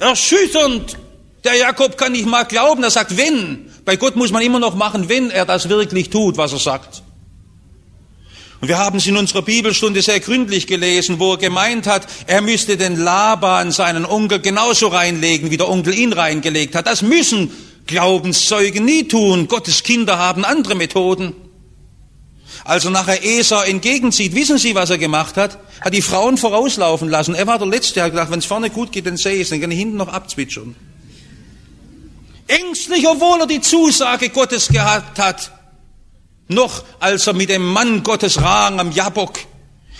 Erschütternd 0.00 0.98
der 1.44 1.54
Jakob 1.54 1.96
kann 1.96 2.10
nicht 2.10 2.26
mal 2.26 2.42
glauben, 2.42 2.82
er 2.82 2.90
sagt, 2.90 3.16
wenn. 3.16 3.70
Bei 3.84 3.94
Gott 3.94 4.16
muss 4.16 4.32
man 4.32 4.42
immer 4.42 4.58
noch 4.58 4.74
machen, 4.74 5.08
wenn 5.08 5.30
er 5.30 5.46
das 5.46 5.68
wirklich 5.68 6.10
tut, 6.10 6.36
was 6.36 6.52
er 6.52 6.58
sagt. 6.58 7.04
Und 8.60 8.66
wir 8.66 8.78
haben 8.78 8.98
es 8.98 9.06
in 9.06 9.16
unserer 9.16 9.42
Bibelstunde 9.42 10.02
sehr 10.02 10.18
gründlich 10.18 10.66
gelesen, 10.66 11.20
wo 11.20 11.34
er 11.34 11.38
gemeint 11.38 11.86
hat, 11.86 12.08
er 12.26 12.42
müsste 12.42 12.76
den 12.76 12.96
Laban, 12.96 13.70
seinen 13.70 14.04
Onkel, 14.04 14.40
genauso 14.40 14.88
reinlegen, 14.88 15.52
wie 15.52 15.56
der 15.56 15.68
Onkel 15.68 15.94
ihn 15.94 16.12
reingelegt 16.12 16.74
hat. 16.74 16.88
Das 16.88 17.02
müssen 17.02 17.52
Glaubenszeugen 17.86 18.84
nie 18.84 19.06
tun. 19.06 19.46
Gottes 19.46 19.84
Kinder 19.84 20.18
haben 20.18 20.44
andere 20.44 20.74
Methoden. 20.74 21.34
Als 22.64 22.84
er 22.84 22.92
nachher 22.92 23.24
Esau 23.24 23.60
entgegenzieht, 23.62 24.34
wissen 24.34 24.58
Sie, 24.58 24.74
was 24.74 24.90
er 24.90 24.98
gemacht 24.98 25.36
hat? 25.36 25.58
Hat 25.80 25.92
die 25.92 26.02
Frauen 26.02 26.36
vorauslaufen 26.36 27.08
lassen. 27.08 27.34
Er 27.34 27.46
war 27.46 27.58
der 27.58 27.66
Letzte, 27.66 28.00
er 28.00 28.06
hat 28.06 28.12
gedacht, 28.12 28.30
wenn 28.30 28.38
es 28.38 28.46
vorne 28.46 28.70
gut 28.70 28.92
geht, 28.92 29.06
dann 29.06 29.16
sehe 29.16 29.34
ich 29.34 29.42
es, 29.42 29.48
dann 29.50 29.60
kann 29.60 29.70
ich 29.70 29.78
hinten 29.78 29.96
noch 29.96 30.08
abzwitschern. 30.08 30.76
Ängstlich, 32.46 33.06
obwohl 33.08 33.40
er 33.40 33.46
die 33.46 33.60
Zusage 33.60 34.28
Gottes 34.28 34.68
gehabt 34.68 35.18
hat, 35.18 35.50
noch 36.48 36.84
als 37.00 37.26
er 37.26 37.32
mit 37.32 37.48
dem 37.48 37.64
Mann 37.64 38.02
Gottes 38.02 38.40
rang 38.40 38.78
am 38.78 38.92
Jabok. 38.92 39.38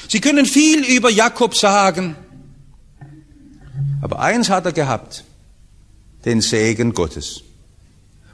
Sie 0.08 0.20
können 0.20 0.46
viel 0.46 0.84
über 0.84 1.10
Jakob 1.10 1.56
sagen, 1.56 2.16
aber 4.02 4.20
eins 4.20 4.50
hat 4.50 4.66
er 4.66 4.72
gehabt, 4.72 5.24
den 6.24 6.40
Segen 6.40 6.92
Gottes. 6.92 7.42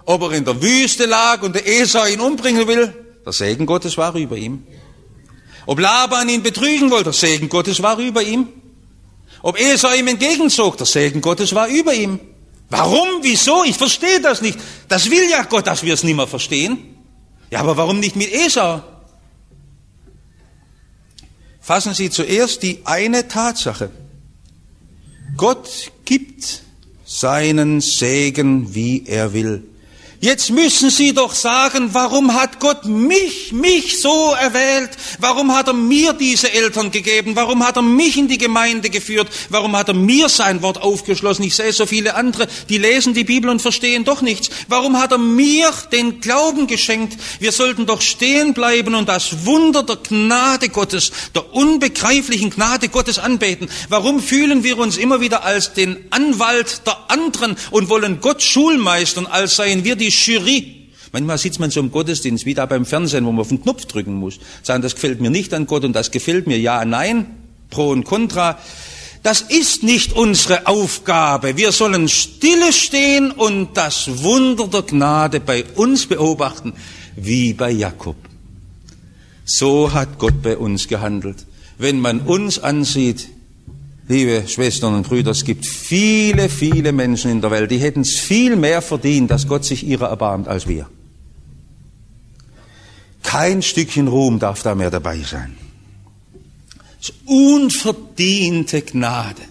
Ob 0.04 0.22
er 0.22 0.32
in 0.32 0.44
der 0.44 0.60
Wüste 0.60 1.04
lag 1.04 1.42
und 1.42 1.54
der 1.54 1.66
Esau 1.68 2.04
ihn 2.06 2.20
umbringen 2.20 2.66
will, 2.66 2.92
der 3.28 3.34
Segen 3.34 3.66
Gottes 3.66 3.98
war 3.98 4.14
über 4.14 4.38
ihm. 4.38 4.62
Ob 5.66 5.78
Laban 5.78 6.30
ihn 6.30 6.42
betrügen 6.42 6.90
wollte, 6.90 7.04
der 7.04 7.12
Segen 7.12 7.50
Gottes 7.50 7.82
war 7.82 7.98
über 7.98 8.22
ihm. 8.22 8.48
Ob 9.42 9.60
Esau 9.60 9.92
ihm 9.92 10.08
entgegenzog, 10.08 10.78
der 10.78 10.86
Segen 10.86 11.20
Gottes 11.20 11.54
war 11.54 11.68
über 11.68 11.92
ihm. 11.92 12.20
Warum? 12.70 13.06
Wieso? 13.20 13.64
Ich 13.64 13.76
verstehe 13.76 14.22
das 14.22 14.40
nicht. 14.40 14.58
Das 14.88 15.10
will 15.10 15.28
ja 15.30 15.42
Gott, 15.42 15.66
dass 15.66 15.82
wir 15.82 15.92
es 15.92 16.04
nicht 16.04 16.16
mehr 16.16 16.26
verstehen. 16.26 16.78
Ja, 17.50 17.60
aber 17.60 17.76
warum 17.76 18.00
nicht 18.00 18.16
mit 18.16 18.32
Esau? 18.32 18.82
Fassen 21.60 21.92
Sie 21.92 22.08
zuerst 22.08 22.62
die 22.62 22.80
eine 22.86 23.28
Tatsache. 23.28 23.90
Gott 25.36 25.92
gibt 26.06 26.62
seinen 27.04 27.82
Segen, 27.82 28.74
wie 28.74 29.04
er 29.06 29.34
will. 29.34 29.64
Jetzt 30.20 30.50
müssen 30.50 30.90
Sie 30.90 31.14
doch 31.14 31.32
sagen, 31.32 31.90
warum 31.92 32.34
hat 32.34 32.58
Gott 32.58 32.86
mich, 32.86 33.52
mich 33.52 34.00
so 34.00 34.32
erwählt? 34.32 34.90
Warum 35.20 35.54
hat 35.54 35.68
er 35.68 35.74
mir 35.74 36.12
diese 36.12 36.52
Eltern 36.52 36.90
gegeben? 36.90 37.36
Warum 37.36 37.64
hat 37.64 37.76
er 37.76 37.82
mich 37.82 38.16
in 38.16 38.26
die 38.26 38.36
Gemeinde 38.36 38.90
geführt? 38.90 39.28
Warum 39.48 39.76
hat 39.76 39.86
er 39.86 39.94
mir 39.94 40.28
sein 40.28 40.60
Wort 40.60 40.82
aufgeschlossen? 40.82 41.44
Ich 41.44 41.54
sehe 41.54 41.72
so 41.72 41.86
viele 41.86 42.16
andere, 42.16 42.48
die 42.68 42.78
lesen 42.78 43.14
die 43.14 43.22
Bibel 43.22 43.48
und 43.48 43.62
verstehen 43.62 44.04
doch 44.04 44.20
nichts. 44.20 44.50
Warum 44.66 44.98
hat 44.98 45.12
er 45.12 45.18
mir 45.18 45.70
den 45.92 46.20
Glauben 46.20 46.66
geschenkt? 46.66 47.16
Wir 47.38 47.52
sollten 47.52 47.86
doch 47.86 48.00
stehen 48.00 48.54
bleiben 48.54 48.96
und 48.96 49.08
das 49.08 49.46
Wunder 49.46 49.84
der 49.84 49.98
Gnade 49.98 50.68
Gottes, 50.68 51.12
der 51.32 51.54
unbegreiflichen 51.54 52.50
Gnade 52.50 52.88
Gottes 52.88 53.20
anbeten. 53.20 53.70
Warum 53.88 54.20
fühlen 54.20 54.64
wir 54.64 54.78
uns 54.78 54.96
immer 54.96 55.20
wieder 55.20 55.44
als 55.44 55.74
den 55.74 56.06
Anwalt 56.10 56.82
der 56.88 57.08
anderen 57.08 57.56
und 57.70 57.88
wollen 57.88 58.20
Gott 58.20 58.42
schulmeistern, 58.42 59.26
als 59.26 59.54
seien 59.54 59.84
wir 59.84 59.94
die 59.94 60.07
die 60.08 60.32
Jury. 60.32 60.74
Manchmal 61.12 61.38
sitzt 61.38 61.60
man 61.60 61.70
so 61.70 61.80
im 61.80 61.90
Gottesdienst, 61.90 62.44
wie 62.44 62.54
da 62.54 62.66
beim 62.66 62.84
Fernsehen, 62.84 63.24
wo 63.24 63.32
man 63.32 63.40
auf 63.40 63.48
den 63.48 63.62
Knopf 63.62 63.86
drücken 63.86 64.14
muss. 64.14 64.38
Sagen, 64.62 64.82
das 64.82 64.94
gefällt 64.94 65.20
mir 65.20 65.30
nicht 65.30 65.54
an 65.54 65.66
Gott 65.66 65.84
und 65.84 65.94
das 65.94 66.10
gefällt 66.10 66.46
mir 66.46 66.58
ja, 66.58 66.84
nein, 66.84 67.26
pro 67.70 67.90
und 67.90 68.04
contra. 68.04 68.58
Das 69.22 69.40
ist 69.40 69.82
nicht 69.82 70.12
unsere 70.12 70.66
Aufgabe. 70.66 71.56
Wir 71.56 71.72
sollen 71.72 72.08
stille 72.08 72.72
stehen 72.72 73.30
und 73.30 73.76
das 73.76 74.22
Wunder 74.22 74.68
der 74.68 74.82
Gnade 74.82 75.40
bei 75.40 75.64
uns 75.76 76.06
beobachten, 76.06 76.74
wie 77.16 77.52
bei 77.54 77.70
Jakob. 77.70 78.16
So 79.44 79.92
hat 79.92 80.18
Gott 80.18 80.42
bei 80.42 80.56
uns 80.58 80.88
gehandelt. 80.88 81.46
Wenn 81.78 82.00
man 82.00 82.20
uns 82.20 82.58
ansieht, 82.58 83.28
Liebe 84.08 84.48
Schwestern 84.48 84.94
und 84.94 85.06
Brüder, 85.06 85.32
es 85.32 85.44
gibt 85.44 85.66
viele, 85.66 86.48
viele 86.48 86.92
Menschen 86.92 87.30
in 87.30 87.42
der 87.42 87.50
Welt, 87.50 87.70
die 87.70 87.78
hätten 87.78 88.00
es 88.00 88.16
viel 88.16 88.56
mehr 88.56 88.80
verdient, 88.80 89.30
dass 89.30 89.46
Gott 89.46 89.66
sich 89.66 89.86
ihrer 89.86 90.08
erbarmt 90.08 90.48
als 90.48 90.66
wir. 90.66 90.88
Kein 93.22 93.60
Stückchen 93.60 94.08
Ruhm 94.08 94.38
darf 94.38 94.62
da 94.62 94.74
mehr 94.74 94.90
dabei 94.90 95.18
sein. 95.18 95.58
Das 96.98 97.12
unverdiente 97.26 98.80
Gnade. 98.80 99.42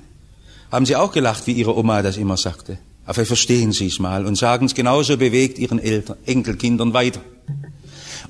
Haben 0.71 0.87
Sie 0.87 0.95
auch 0.95 1.11
gelacht, 1.11 1.45
wie 1.45 1.53
Ihre 1.53 1.77
Oma 1.77 2.01
das 2.01 2.17
immer 2.17 2.35
sagte? 2.35 2.79
Aber 3.05 3.25
verstehen 3.25 3.71
Sie 3.71 3.87
es 3.87 3.99
mal 3.99 4.25
und 4.25 4.35
sagen 4.35 4.65
es 4.65 4.73
genauso 4.73 5.17
bewegt 5.17 5.59
Ihren 5.59 5.77
Eltern, 5.77 6.17
Enkelkindern 6.25 6.93
weiter. 6.93 7.21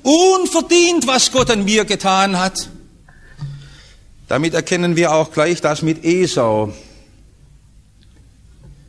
Unverdient, 0.02 1.06
was 1.06 1.32
Gott 1.32 1.50
an 1.50 1.64
mir 1.64 1.86
getan 1.86 2.38
hat. 2.38 2.68
Damit 4.28 4.52
erkennen 4.52 4.94
wir 4.94 5.12
auch 5.12 5.32
gleich 5.32 5.62
das 5.62 5.80
mit 5.82 6.04
Esau. 6.04 6.72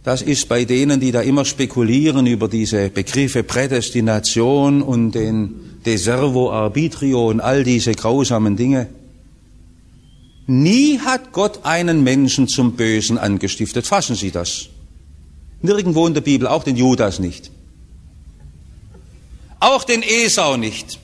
Das 0.04 0.22
ist 0.22 0.50
bei 0.50 0.66
denen, 0.66 1.00
die 1.00 1.12
da 1.12 1.22
immer 1.22 1.46
spekulieren 1.46 2.28
über 2.28 2.48
diese 2.48 2.90
Begriffe 2.90 3.44
Prädestination 3.44 4.82
und 4.82 5.14
den 5.14 5.80
Deservo 5.86 6.52
Arbitrio 6.52 7.30
und 7.30 7.40
all 7.40 7.64
diese 7.64 7.94
grausamen 7.94 8.58
Dinge. 8.58 8.88
Nie 10.48 11.00
hat 11.00 11.32
Gott 11.32 11.60
einen 11.64 12.04
Menschen 12.04 12.48
zum 12.48 12.74
Bösen 12.74 13.18
angestiftet. 13.18 13.88
Fassen 13.88 14.16
Sie 14.16 14.32
das. 14.32 14.68
Nirgendwo 15.62 16.08
in 16.08 16.14
der 16.14 16.22
Bibel, 16.22 16.48
auch 16.48 16.64
den 16.64 16.76
Judas 16.76 17.20
nicht. 17.20 17.52
Auch 19.60 19.84
den 19.84 20.02
Esau 20.02 20.58
nicht. 20.58 21.00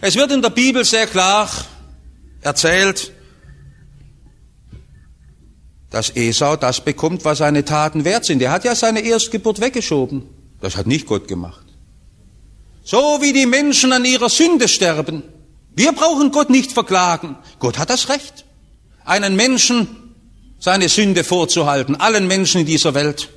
Es 0.00 0.16
wird 0.16 0.32
in 0.32 0.42
der 0.42 0.50
Bibel 0.50 0.84
sehr 0.84 1.06
klar 1.06 1.48
erzählt, 2.44 3.12
dass 5.90 6.10
Esau 6.10 6.56
das 6.56 6.80
bekommt, 6.80 7.24
was 7.24 7.38
seine 7.38 7.64
Taten 7.64 8.04
wert 8.04 8.24
sind. 8.24 8.42
Er 8.42 8.50
hat 8.50 8.64
ja 8.64 8.74
seine 8.74 9.00
Erstgeburt 9.00 9.60
weggeschoben. 9.60 10.24
Das 10.60 10.76
hat 10.76 10.86
nicht 10.86 11.06
Gott 11.06 11.28
gemacht. 11.28 11.64
So 12.82 13.18
wie 13.20 13.32
die 13.32 13.46
Menschen 13.46 13.92
an 13.92 14.04
ihrer 14.04 14.28
Sünde 14.28 14.68
sterben. 14.68 15.22
Wir 15.74 15.92
brauchen 15.92 16.30
Gott 16.30 16.50
nicht 16.50 16.72
verklagen. 16.72 17.36
Gott 17.58 17.78
hat 17.78 17.90
das 17.90 18.08
Recht, 18.08 18.44
einen 19.04 19.36
Menschen 19.36 19.88
seine 20.58 20.88
Sünde 20.88 21.24
vorzuhalten, 21.24 21.96
allen 21.96 22.26
Menschen 22.26 22.60
in 22.60 22.66
dieser 22.66 22.94
Welt. 22.94 23.28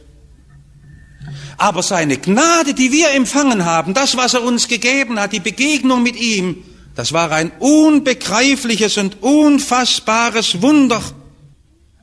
Aber 1.58 1.82
seine 1.82 2.18
Gnade, 2.18 2.74
die 2.74 2.92
wir 2.92 3.12
empfangen 3.12 3.66
haben, 3.66 3.94
das, 3.94 4.16
was 4.16 4.34
er 4.34 4.44
uns 4.44 4.68
gegeben 4.68 5.20
hat, 5.20 5.34
die 5.34 5.40
Begegnung 5.40 6.04
mit 6.04 6.16
ihm, 6.16 6.64
das 6.98 7.14
war 7.14 7.32
ein 7.32 7.52
unbegreifliches 7.60 8.98
und 8.98 9.22
unfassbares 9.22 10.64
Wunder. 10.64 11.00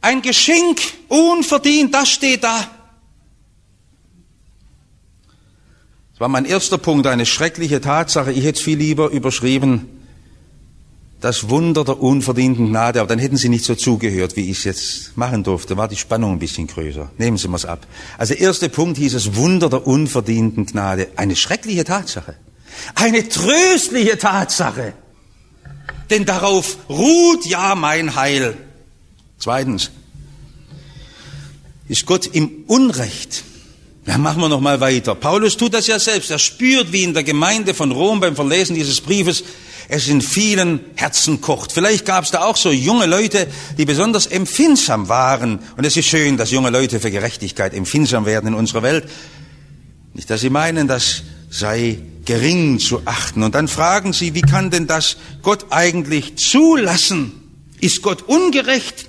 Ein 0.00 0.22
Geschenk, 0.22 0.80
unverdient, 1.08 1.92
das 1.92 2.10
steht 2.10 2.44
da. 2.44 2.60
Das 6.12 6.20
war 6.20 6.28
mein 6.28 6.44
erster 6.44 6.78
Punkt, 6.78 7.08
eine 7.08 7.26
schreckliche 7.26 7.80
Tatsache. 7.80 8.30
Ich 8.30 8.44
hätte 8.44 8.60
es 8.60 8.64
viel 8.64 8.78
lieber 8.78 9.10
überschrieben, 9.10 9.88
das 11.20 11.48
Wunder 11.48 11.82
der 11.82 12.00
unverdienten 12.00 12.68
Gnade, 12.68 13.00
aber 13.00 13.08
dann 13.08 13.18
hätten 13.18 13.36
Sie 13.36 13.48
nicht 13.48 13.64
so 13.64 13.74
zugehört, 13.74 14.36
wie 14.36 14.48
ich 14.48 14.58
es 14.58 14.64
jetzt 14.64 15.16
machen 15.16 15.42
durfte. 15.42 15.76
War 15.76 15.88
die 15.88 15.96
Spannung 15.96 16.34
ein 16.34 16.38
bisschen 16.38 16.68
größer. 16.68 17.10
Nehmen 17.18 17.36
Sie 17.36 17.48
mal's 17.48 17.64
ab. 17.64 17.84
Also 18.16 18.34
erster 18.34 18.68
Punkt 18.68 18.96
hieß 18.98 19.14
es 19.14 19.34
Wunder 19.34 19.68
der 19.68 19.88
unverdienten 19.88 20.66
Gnade. 20.66 21.08
Eine 21.16 21.34
schreckliche 21.34 21.82
Tatsache. 21.82 22.36
Eine 22.94 23.28
tröstliche 23.28 24.18
Tatsache. 24.18 24.94
Denn 26.10 26.24
darauf 26.24 26.76
ruht 26.88 27.46
ja 27.46 27.74
mein 27.74 28.14
Heil. 28.14 28.56
Zweitens. 29.38 29.90
Ist 31.88 32.06
Gott 32.06 32.26
im 32.26 32.64
Unrecht? 32.66 33.44
Ja, 34.06 34.18
machen 34.18 34.40
wir 34.40 34.48
noch 34.48 34.60
mal 34.60 34.80
weiter. 34.80 35.14
Paulus 35.14 35.56
tut 35.56 35.74
das 35.74 35.86
ja 35.86 35.98
selbst. 35.98 36.30
Er 36.30 36.38
spürt, 36.38 36.92
wie 36.92 37.04
in 37.04 37.14
der 37.14 37.24
Gemeinde 37.24 37.74
von 37.74 37.90
Rom 37.90 38.20
beim 38.20 38.36
Verlesen 38.36 38.74
dieses 38.74 39.00
Briefes 39.00 39.44
es 39.88 40.08
in 40.08 40.22
vielen 40.22 40.80
Herzen 40.96 41.40
kocht. 41.40 41.72
Vielleicht 41.72 42.06
gab 42.06 42.24
es 42.24 42.30
da 42.30 42.44
auch 42.44 42.56
so 42.56 42.70
junge 42.70 43.06
Leute, 43.06 43.46
die 43.76 43.84
besonders 43.84 44.26
empfindsam 44.26 45.08
waren. 45.08 45.60
Und 45.76 45.84
es 45.84 45.96
ist 45.96 46.06
schön, 46.06 46.36
dass 46.36 46.50
junge 46.50 46.70
Leute 46.70 47.00
für 47.00 47.10
Gerechtigkeit 47.10 47.74
empfindsam 47.74 48.26
werden 48.26 48.48
in 48.48 48.54
unserer 48.54 48.82
Welt. 48.82 49.08
Nicht, 50.14 50.30
dass 50.30 50.40
sie 50.40 50.50
meinen, 50.50 50.88
das 50.88 51.22
sei 51.54 51.98
gering 52.24 52.80
zu 52.80 53.02
achten. 53.04 53.44
Und 53.44 53.54
dann 53.54 53.68
fragen 53.68 54.12
sie, 54.12 54.34
wie 54.34 54.42
kann 54.42 54.70
denn 54.70 54.88
das 54.88 55.16
Gott 55.42 55.66
eigentlich 55.70 56.36
zulassen? 56.36 57.32
Ist 57.80 58.02
Gott 58.02 58.22
ungerecht? 58.22 59.08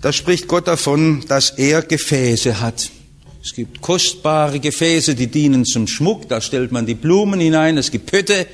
Da 0.00 0.12
spricht 0.12 0.48
Gott 0.48 0.66
davon, 0.66 1.24
dass 1.28 1.50
er 1.50 1.82
Gefäße 1.82 2.60
hat. 2.60 2.90
Es 3.44 3.54
gibt 3.54 3.80
kostbare 3.80 4.58
Gefäße, 4.58 5.14
die 5.14 5.28
dienen 5.28 5.64
zum 5.64 5.86
Schmuck, 5.86 6.28
da 6.28 6.40
stellt 6.40 6.72
man 6.72 6.86
die 6.86 6.94
Blumen 6.94 7.38
hinein. 7.38 7.78
Es 7.78 7.90
gibt 7.90 8.06
Pötte, 8.06 8.46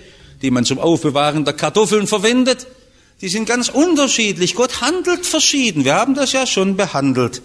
die 0.42 0.50
man 0.50 0.64
zum 0.64 0.78
Aufbewahren 0.78 1.44
der 1.44 1.54
Kartoffeln 1.54 2.06
verwendet. 2.06 2.66
Die 3.23 3.28
sind 3.28 3.49
ganz 3.49 3.70
unterschiedlich. 3.70 4.54
Gott 4.54 4.82
handelt 4.82 5.25
verschieden. 5.25 5.85
Wir 5.85 5.94
haben 5.94 6.14
das 6.14 6.32
ja 6.32 6.46
schon 6.46 6.76
behandelt. 6.76 7.40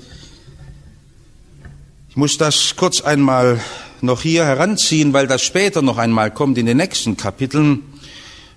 Ich 2.12 2.18
muss 2.18 2.38
das 2.38 2.76
kurz 2.76 3.02
einmal 3.02 3.60
noch 4.02 4.22
hier 4.22 4.46
heranziehen, 4.46 5.14
weil 5.14 5.26
das 5.26 5.42
später 5.42 5.82
noch 5.82 5.98
einmal 5.98 6.30
kommt 6.30 6.60
in 6.60 6.68
den 6.68 6.78
nächsten 6.78 7.18
Kapiteln 7.18 7.92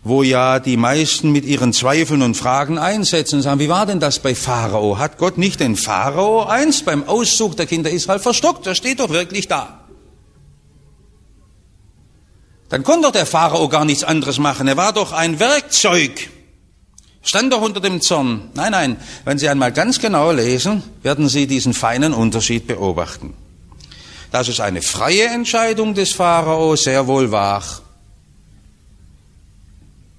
wo 0.05 0.23
ja 0.23 0.61
die 0.61 0.77
meisten 0.77 1.33
mit 1.33 1.47
ihren 1.47 1.73
Zweifeln 1.73 2.21
und 2.21 2.37
Fragen 2.37 2.79
einsetzen 2.79 3.37
und 3.37 3.43
sagen, 3.43 3.59
wie 3.59 3.71
war 3.71 3.87
denn 3.87 4.01
das 4.01 4.19
bei 4.19 4.35
Pharao? 4.35 4.99
Hat 4.99 5.17
Gott 5.17 5.39
nicht 5.39 5.61
den 5.61 5.77
Pharao 5.77 6.45
einst 6.45 6.85
beim 6.85 7.09
Auszug 7.09 7.57
der 7.57 7.67
Kinder 7.67 7.91
Israel 7.91 8.19
verstockt? 8.19 8.67
Das 8.67 8.77
steht 8.77 9.01
doch 9.01 9.09
wirklich 9.09 9.49
da. 9.49 9.81
Dann 12.69 12.83
konnte 12.83 13.03
doch 13.03 13.13
der 13.13 13.25
Pharao 13.25 13.69
gar 13.71 13.87
nichts 13.87 14.05
anderes 14.05 14.39
machen. 14.39 14.69
Er 14.69 14.77
war 14.77 14.93
doch 14.93 15.13
ein 15.13 15.41
Werkzeug. 15.41 16.29
Stand 17.23 17.55
doch 17.55 17.63
unter 17.63 17.81
dem 17.81 18.03
Zorn. 18.03 18.51
Nein, 18.53 18.73
nein, 18.73 18.97
wenn 19.25 19.39
Sie 19.39 19.49
einmal 19.49 19.73
ganz 19.73 20.01
genau 20.01 20.33
lesen, 20.33 20.83
werden 21.03 21.31
Sie 21.31 21.47
diesen 21.47 21.73
feinen 21.73 22.13
Unterschied 22.13 22.67
beobachten. 22.67 23.33
Das 24.35 24.49
ist 24.49 24.61
eine 24.61 24.83
freie 24.83 25.27
Entscheidung 25.27 25.95
des 25.95 26.11
Pharao, 26.13 26.75
sehr 26.75 27.07
wohl 27.07 27.31
wahr 27.31 27.63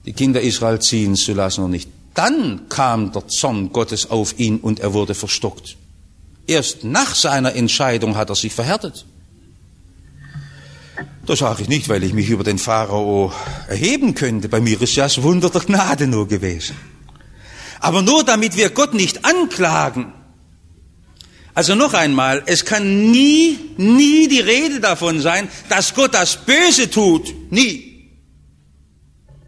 die 0.05 0.13
Kinder 0.13 0.41
Israel 0.41 0.79
ziehen 0.79 1.15
zu 1.15 1.33
lassen 1.33 1.63
und 1.63 1.71
nicht. 1.71 1.89
Dann 2.13 2.69
kam 2.69 3.11
der 3.11 3.27
Zorn 3.27 3.71
Gottes 3.73 4.09
auf 4.09 4.39
ihn 4.39 4.59
und 4.59 4.79
er 4.79 4.93
wurde 4.93 5.15
verstockt. 5.15 5.77
Erst 6.47 6.83
nach 6.83 7.15
seiner 7.15 7.55
Entscheidung 7.55 8.15
hat 8.15 8.29
er 8.29 8.35
sich 8.35 8.53
verhärtet. 8.53 9.05
Das 11.25 11.39
sage 11.39 11.63
ich 11.63 11.69
nicht, 11.69 11.89
weil 11.89 12.03
ich 12.03 12.13
mich 12.13 12.29
über 12.29 12.43
den 12.43 12.59
Pharao 12.59 13.33
erheben 13.67 14.13
könnte. 14.13 14.47
Bei 14.47 14.61
mir 14.61 14.79
ist 14.79 14.95
ja 14.95 15.05
das 15.05 15.23
Wunder 15.23 15.49
der 15.49 15.61
Gnade 15.61 16.07
nur 16.07 16.27
gewesen. 16.27 16.75
Aber 17.79 18.03
nur 18.03 18.23
damit 18.23 18.55
wir 18.55 18.69
Gott 18.69 18.93
nicht 18.93 19.25
anklagen. 19.25 20.13
Also 21.55 21.73
noch 21.73 21.93
einmal, 21.93 22.43
es 22.45 22.65
kann 22.65 23.09
nie, 23.09 23.57
nie 23.77 24.27
die 24.27 24.41
Rede 24.41 24.79
davon 24.79 25.21
sein, 25.21 25.49
dass 25.69 25.95
Gott 25.95 26.13
das 26.13 26.45
Böse 26.45 26.89
tut. 26.89 27.33
Nie 27.49 27.95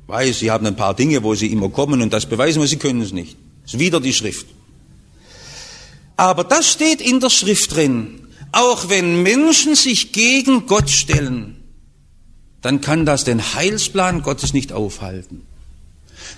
weiß, 0.07 0.39
Sie 0.39 0.49
haben 0.49 0.65
ein 0.65 0.75
paar 0.75 0.95
Dinge, 0.95 1.21
wo 1.23 1.35
Sie 1.35 1.47
immer 1.47 1.69
kommen 1.69 2.01
und 2.01 2.11
das 2.11 2.25
beweisen, 2.25 2.59
aber 2.59 2.67
Sie 2.67 2.77
können 2.77 3.01
es 3.01 3.11
nicht. 3.11 3.37
Das 3.63 3.73
ist 3.73 3.79
wieder 3.79 3.99
die 3.99 4.13
Schrift. 4.13 4.47
Aber 6.15 6.43
das 6.43 6.71
steht 6.71 7.01
in 7.01 7.19
der 7.19 7.29
Schrift 7.29 7.75
drin. 7.75 8.27
Auch 8.53 8.89
wenn 8.89 9.21
Menschen 9.21 9.75
sich 9.75 10.13
gegen 10.13 10.65
Gott 10.65 10.89
stellen, 10.89 11.61
dann 12.61 12.81
kann 12.81 13.05
das 13.05 13.23
den 13.23 13.53
Heilsplan 13.53 14.23
Gottes 14.23 14.53
nicht 14.53 14.71
aufhalten. 14.71 15.45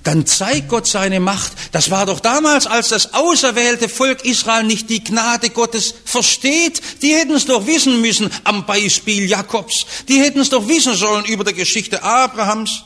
Dann 0.04 0.26
zeigt 0.26 0.70
Gott 0.70 0.88
seine 0.88 1.20
Macht. 1.20 1.52
Das 1.72 1.92
war 1.92 2.06
doch 2.06 2.20
damals, 2.20 2.68
als 2.68 2.90
das 2.90 3.14
auserwählte 3.14 3.90
Volk 3.90 4.26
Israel 4.26 4.64
nicht 4.64 4.90
die 4.90 5.04
Gnade 5.04 5.50
Gottes 5.50 5.94
versteht. 6.06 6.82
Die 7.02 7.14
hätten 7.14 7.34
es 7.34 7.46
doch 7.46 7.68
wissen 7.68 8.02
müssen 8.02 8.30
am 8.44 8.66
Beispiel 8.66 9.30
Jakobs. 9.30 9.86
Die 10.08 10.20
hätten 10.20 10.40
es 10.40 10.50
doch 10.50 10.68
wissen 10.68 10.96
sollen 10.96 11.26
über 11.26 11.44
die 11.44 11.54
Geschichte 11.54 12.04
Abrahams. 12.04 12.84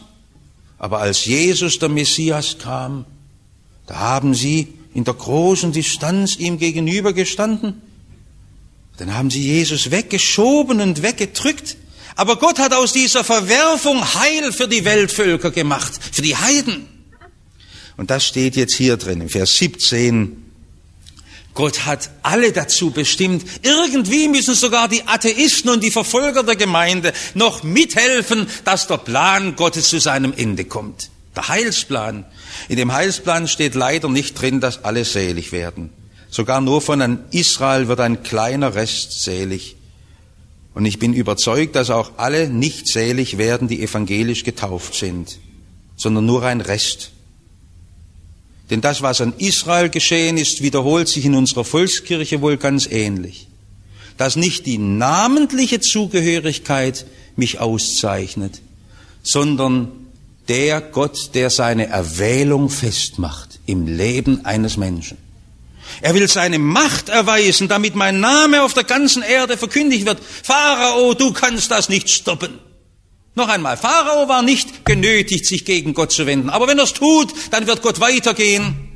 Aber 0.80 1.00
als 1.00 1.26
Jesus, 1.26 1.80
der 1.80 1.90
Messias, 1.90 2.58
kam, 2.58 3.06
da 3.88 3.96
haben 3.96 4.34
sie 4.34 4.74
in 4.94 5.04
der 5.04 5.14
großen 5.14 5.72
Distanz 5.72 6.36
ihm 6.36 6.58
gegenüber 6.58 7.14
gestanden. 7.14 7.82
Dann 8.98 9.14
haben 9.14 9.32
sie 9.32 9.42
Jesus 9.42 9.92
weggeschoben 9.92 10.82
und 10.82 11.02
weggedrückt. 11.02 11.78
Aber 12.16 12.38
Gott 12.38 12.60
hat 12.60 12.74
aus 12.74 12.94
dieser 12.94 13.24
Verwerfung 13.24 14.04
Heil 14.14 14.52
für 14.52 14.68
die 14.68 14.86
Weltvölker 14.86 15.52
gemacht, 15.52 15.94
für 16.12 16.22
die 16.22 16.36
Heiden. 16.36 16.88
Und 17.98 18.10
das 18.12 18.26
steht 18.26 18.56
jetzt 18.56 18.76
hier 18.76 18.98
drin, 18.98 19.22
im 19.22 19.30
Vers 19.30 19.56
17. 19.58 20.44
Gott 21.54 21.86
hat 21.86 22.10
alle 22.24 22.52
dazu 22.52 22.92
bestimmt. 22.92 23.46
Irgendwie 23.62 24.28
müssen 24.28 24.56
sogar 24.56 24.88
die 24.88 25.04
Atheisten 25.08 25.70
und 25.70 25.84
die 25.84 25.92
Verfolger 25.92 26.44
der 26.44 26.56
Gemeinde 26.56 27.14
noch 27.36 27.62
mithelfen, 27.64 28.48
dass 28.66 28.88
der 28.88 28.98
Plan 28.98 29.56
Gottes 29.56 29.90
zu 29.90 30.00
seinem 30.00 30.34
Ende 30.36 30.66
kommt. 30.66 31.12
Der 31.36 31.48
Heilsplan. 31.48 32.26
In 32.70 32.78
dem 32.78 32.92
Heilsplan 32.92 33.48
steht 33.48 33.76
leider 33.76 34.10
nicht 34.10 34.34
drin, 34.34 34.62
dass 34.62 34.84
alle 34.84 35.06
selig 35.06 35.52
werden. 35.52 35.92
Sogar 36.30 36.62
nur 36.62 36.82
von 36.82 37.20
Israel 37.30 37.88
wird 37.88 38.00
ein 38.00 38.24
kleiner 38.24 38.74
Rest 38.74 39.24
selig. 39.24 39.76
Und 40.74 40.86
ich 40.86 40.98
bin 40.98 41.14
überzeugt, 41.14 41.76
dass 41.76 41.92
auch 41.92 42.14
alle 42.18 42.50
nicht 42.50 42.88
selig 42.88 43.38
werden, 43.38 43.68
die 43.68 43.84
evangelisch 43.84 44.44
getauft 44.44 44.96
sind, 44.96 45.38
sondern 45.96 46.26
nur 46.26 46.44
ein 46.44 46.62
Rest. 46.62 47.12
Denn 48.70 48.82
das, 48.82 49.02
was 49.02 49.22
an 49.22 49.34
Israel 49.38 49.90
geschehen 49.90 50.38
ist, 50.38 50.62
wiederholt 50.62 51.08
sich 51.08 51.26
in 51.26 51.36
unserer 51.36 51.64
Volkskirche 51.64 52.42
wohl 52.42 52.58
ganz 52.58 52.88
ähnlich. 52.88 53.48
Dass 54.18 54.36
nicht 54.36 54.66
die 54.66 54.78
namentliche 54.78 55.80
Zugehörigkeit 55.80 57.06
mich 57.36 57.60
auszeichnet, 57.60 58.62
sondern 59.22 59.92
der 60.48 60.82
Gott, 60.82 61.32
der 61.34 61.50
seine 61.50 61.88
Erwählung 61.88 62.70
festmacht 62.70 63.60
im 63.66 63.88
Leben 63.88 64.46
eines 64.46 64.78
Menschen. 64.78 65.18
Er 66.02 66.14
will 66.14 66.28
seine 66.28 66.60
Macht 66.60 67.10
erweisen, 67.10 67.68
damit 67.68 67.96
mein 67.96 68.20
Name 68.20 68.64
auf 68.64 68.74
der 68.74 68.84
ganzen 68.84 69.22
Erde 69.22 69.58
verkündigt 69.58 70.06
wird. 70.06 70.20
Pharao, 70.22 71.14
du 71.14 71.34
kannst 71.34 71.72
das 71.72 71.90
nicht 71.90 72.10
stoppen. 72.10 72.60
Noch 73.36 73.48
einmal, 73.50 73.78
Pharao 73.78 74.28
war 74.30 74.44
nicht 74.44 74.86
genötigt, 74.86 75.46
sich 75.46 75.66
gegen 75.66 75.94
Gott 75.94 76.12
zu 76.12 76.26
wenden. 76.26 76.50
Aber 76.50 76.68
wenn 76.68 76.78
er 76.78 76.84
es 76.84 76.94
tut, 76.94 77.34
dann 77.52 77.66
wird 77.66 77.82
Gott 77.82 78.00
weitergehen. 78.00 78.90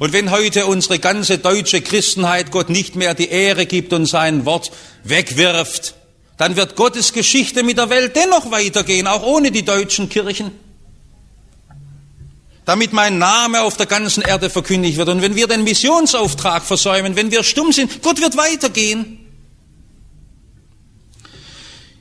Und 0.00 0.12
wenn 0.12 0.32
heute 0.32 0.66
unsere 0.66 0.98
ganze 0.98 1.38
deutsche 1.38 1.80
Christenheit 1.80 2.50
Gott 2.50 2.70
nicht 2.70 2.96
mehr 2.96 3.14
die 3.14 3.28
Ehre 3.28 3.66
gibt 3.66 3.92
und 3.92 4.06
sein 4.06 4.44
Wort 4.46 4.72
wegwirft, 5.04 5.94
dann 6.38 6.56
wird 6.56 6.74
Gottes 6.74 7.12
Geschichte 7.12 7.62
mit 7.62 7.78
der 7.78 7.88
Welt 7.88 8.16
dennoch 8.16 8.50
weitergehen, 8.50 9.06
auch 9.06 9.22
ohne 9.22 9.52
die 9.52 9.64
deutschen 9.64 10.08
Kirchen. 10.08 10.50
damit 12.64 12.92
mein 12.92 13.18
Name 13.18 13.62
auf 13.62 13.76
der 13.76 13.86
ganzen 13.86 14.22
Erde 14.22 14.48
verkündigt 14.48 14.96
wird. 14.96 15.08
Und 15.08 15.22
wenn 15.22 15.34
wir 15.34 15.46
den 15.48 15.64
Missionsauftrag 15.64 16.64
versäumen, 16.64 17.16
wenn 17.16 17.30
wir 17.30 17.42
stumm 17.42 17.72
sind, 17.72 18.02
Gott 18.02 18.20
wird 18.20 18.36
weitergehen. 18.36 19.18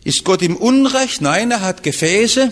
Ist 0.04 0.24
Gott 0.24 0.42
im 0.42 0.56
Unrecht? 0.56 1.22
Nein, 1.22 1.52
er 1.52 1.62
hat 1.62 1.84
Gefäße. 1.84 2.52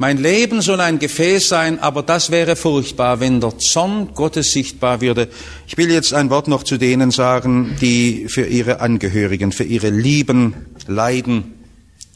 Mein 0.00 0.16
Leben 0.16 0.62
soll 0.62 0.80
ein 0.80 1.00
Gefäß 1.00 1.48
sein, 1.48 1.80
aber 1.80 2.04
das 2.04 2.30
wäre 2.30 2.54
furchtbar, 2.54 3.18
wenn 3.18 3.40
der 3.40 3.58
Zorn 3.58 4.14
Gottes 4.14 4.52
sichtbar 4.52 5.00
würde. 5.00 5.28
Ich 5.66 5.76
will 5.76 5.90
jetzt 5.90 6.14
ein 6.14 6.30
Wort 6.30 6.46
noch 6.46 6.62
zu 6.62 6.78
denen 6.78 7.10
sagen, 7.10 7.76
die 7.80 8.28
für 8.28 8.46
ihre 8.46 8.80
Angehörigen, 8.80 9.50
für 9.50 9.64
ihre 9.64 9.90
Lieben 9.90 10.54
leiden, 10.86 11.54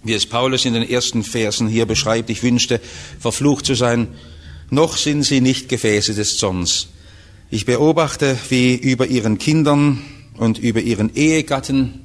wie 0.04 0.14
es 0.14 0.26
Paulus 0.26 0.64
in 0.64 0.74
den 0.74 0.88
ersten 0.88 1.24
Versen 1.24 1.66
hier 1.66 1.86
beschreibt. 1.86 2.30
Ich 2.30 2.44
wünschte, 2.44 2.80
verflucht 3.18 3.66
zu 3.66 3.74
sein, 3.74 4.08
noch 4.70 4.96
sind 4.96 5.24
sie 5.24 5.40
nicht 5.40 5.68
Gefäße 5.68 6.14
des 6.14 6.38
Zorns. 6.38 6.86
Ich 7.50 7.66
beobachte, 7.66 8.38
wie 8.48 8.76
über 8.76 9.08
ihren 9.08 9.38
Kindern 9.38 10.02
und 10.38 10.56
über 10.56 10.80
ihren 10.80 11.14
Ehegatten 11.16 12.01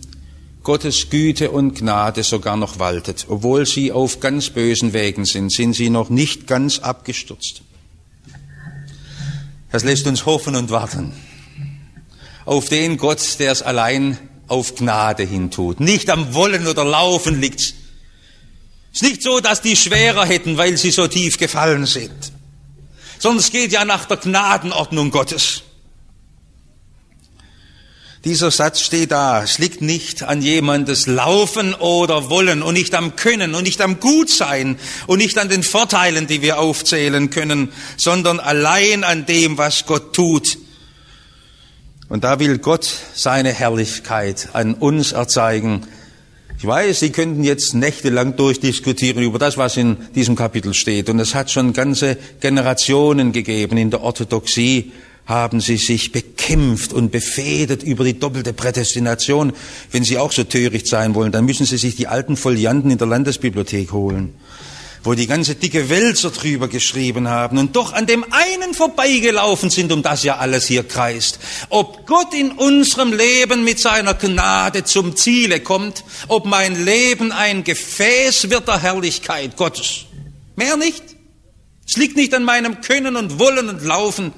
Gottes 0.68 1.10
Güte 1.10 1.50
und 1.50 1.80
Gnade 1.80 2.24
sogar 2.24 2.58
noch 2.58 2.78
waltet. 2.78 3.28
Obwohl 3.30 3.66
sie 3.66 3.94
auf 3.94 4.20
ganz 4.20 4.50
bösen 4.50 4.92
Wegen 4.92 5.24
sind, 5.24 5.50
sind 5.50 5.72
sie 5.72 5.90
noch 5.90 6.10
nicht 6.10 6.46
ganz 6.46 6.80
abgestürzt. 6.80 7.62
Das 9.72 9.86
lässt 9.86 10.08
uns 10.08 10.26
hoffen 10.26 10.58
und 10.58 10.70
warten 10.70 11.14
auf 12.44 12.68
den 12.68 12.98
Gott, 12.98 13.40
der 13.40 13.54
es 13.54 13.62
allein 13.62 14.18
auf 14.50 14.76
Gnade 14.76 15.24
hintut. 15.24 15.80
Nicht 15.80 16.10
am 16.10 16.34
Wollen 16.34 16.68
oder 16.68 16.84
Laufen 16.84 17.40
liegt. 17.40 17.62
Es 17.62 17.74
ist 18.92 19.04
nicht 19.04 19.24
so, 19.24 19.40
dass 19.40 19.62
die 19.62 19.78
schwerer 19.78 20.26
hätten, 20.26 20.58
weil 20.58 20.76
sie 20.76 20.92
so 20.92 21.08
tief 21.08 21.38
gefallen 21.38 21.86
sind 21.86 22.34
es 23.24 23.52
geht 23.52 23.72
ja 23.72 23.86
nach 23.86 24.06
der 24.06 24.18
Gnadenordnung 24.18 25.12
Gottes. 25.12 25.64
Dieser 28.26 28.52
Satz 28.52 28.82
steht 28.82 29.12
da. 29.12 29.44
Es 29.44 29.60
liegt 29.60 29.82
nicht 29.82 30.24
an 30.24 30.42
jemandes 30.42 31.08
Laufen 31.08 31.74
oder 31.76 32.30
Wollen 32.30 32.62
und 32.62 32.74
nicht 32.74 32.96
am 32.96 33.16
Können 33.16 33.56
und 33.56 33.64
nicht 33.64 33.82
am 33.82 34.00
Gutsein 34.00 34.78
und 35.06 35.20
nicht 35.20 35.38
an 35.38 35.50
den 35.50 35.64
Vorteilen, 35.64 36.28
die 36.28 36.42
wir 36.42 36.60
aufzählen 36.60 37.30
können, 37.30 37.72
sondern 37.96 38.40
allein 38.40 39.04
an 39.04 39.26
dem, 39.26 39.58
was 39.58 39.86
Gott 39.86 40.14
tut. 40.14 40.58
Und 42.10 42.24
da 42.24 42.40
will 42.40 42.58
Gott 42.58 42.90
seine 43.14 43.54
Herrlichkeit 43.54 44.50
an 44.54 44.74
uns 44.74 45.12
erzeigen 45.12 45.88
ich 46.60 46.66
weiß, 46.66 47.02
Sie 47.02 47.12
könnten 47.12 47.44
jetzt 47.44 47.76
nächtelang 47.76 48.36
durchdiskutieren 48.36 49.22
über 49.22 49.38
das, 49.38 49.58
was 49.58 49.78
in 49.78 49.98
diesem 50.16 50.36
Kapitel 50.36 50.74
steht. 50.74 51.08
Und 51.08 51.20
es 51.20 51.36
hat 51.36 51.52
schon 51.52 51.72
ganze 51.72 52.18
Generationen 52.40 53.32
gegeben. 53.32 53.78
In 53.78 53.92
der 53.92 54.02
Orthodoxie 54.02 54.92
haben 55.28 55.62
sie 55.62 55.78
sich 55.78 56.12
bekämpft 56.12 56.94
und 56.94 57.12
befehdet 57.12 57.84
über 57.84 58.04
die 58.04 58.18
doppelte 58.18 58.54
Prädestination. 58.54 59.54
Wenn 59.92 60.04
Sie 60.04 60.18
auch 60.18 60.32
so 60.32 60.46
töricht 60.46 60.88
sein 60.88 61.14
wollen, 61.16 61.32
dann 61.32 61.46
müssen 61.46 61.66
Sie 61.66 61.78
sich 61.78 61.96
die 61.96 62.08
alten 62.08 62.38
Folianten 62.38 62.90
in 62.90 62.98
der 62.98 63.08
Landesbibliothek 63.08 63.92
holen 63.92 64.34
wo 65.08 65.14
die 65.14 65.28
ganze 65.28 65.56
dicke 65.56 65.90
Wälzer 65.90 66.32
drüber 66.32 66.68
geschrieben 66.68 67.30
haben 67.30 67.58
und 67.58 67.78
doch 67.78 67.94
an 67.94 68.08
dem 68.08 68.26
einen 68.30 68.74
vorbeigelaufen 68.74 69.70
sind, 69.70 69.94
um 69.94 70.04
das 70.04 70.24
ja 70.24 70.36
alles 70.36 70.68
hier 70.68 70.84
kreist. 70.84 71.40
Ob 71.70 72.06
Gott 72.06 72.34
in 72.34 72.52
unserem 72.52 73.14
Leben 73.14 73.64
mit 73.64 73.80
seiner 73.80 74.16
Gnade 74.16 74.84
zum 74.84 75.16
Ziele 75.16 75.62
kommt, 75.62 76.04
ob 76.28 76.46
mein 76.46 76.84
Leben 76.84 77.32
ein 77.32 77.64
Gefäß 77.64 78.50
wird 78.50 78.68
der 78.68 78.82
Herrlichkeit 78.82 79.56
Gottes. 79.56 80.08
Mehr 80.58 80.76
nicht. 80.76 81.04
Es 81.88 81.96
liegt 81.96 82.18
nicht 82.18 82.34
an 82.34 82.44
meinem 82.44 82.82
Können 82.82 83.16
und 83.16 83.40
Wollen 83.40 83.70
und 83.70 83.86
Laufen. 83.86 84.34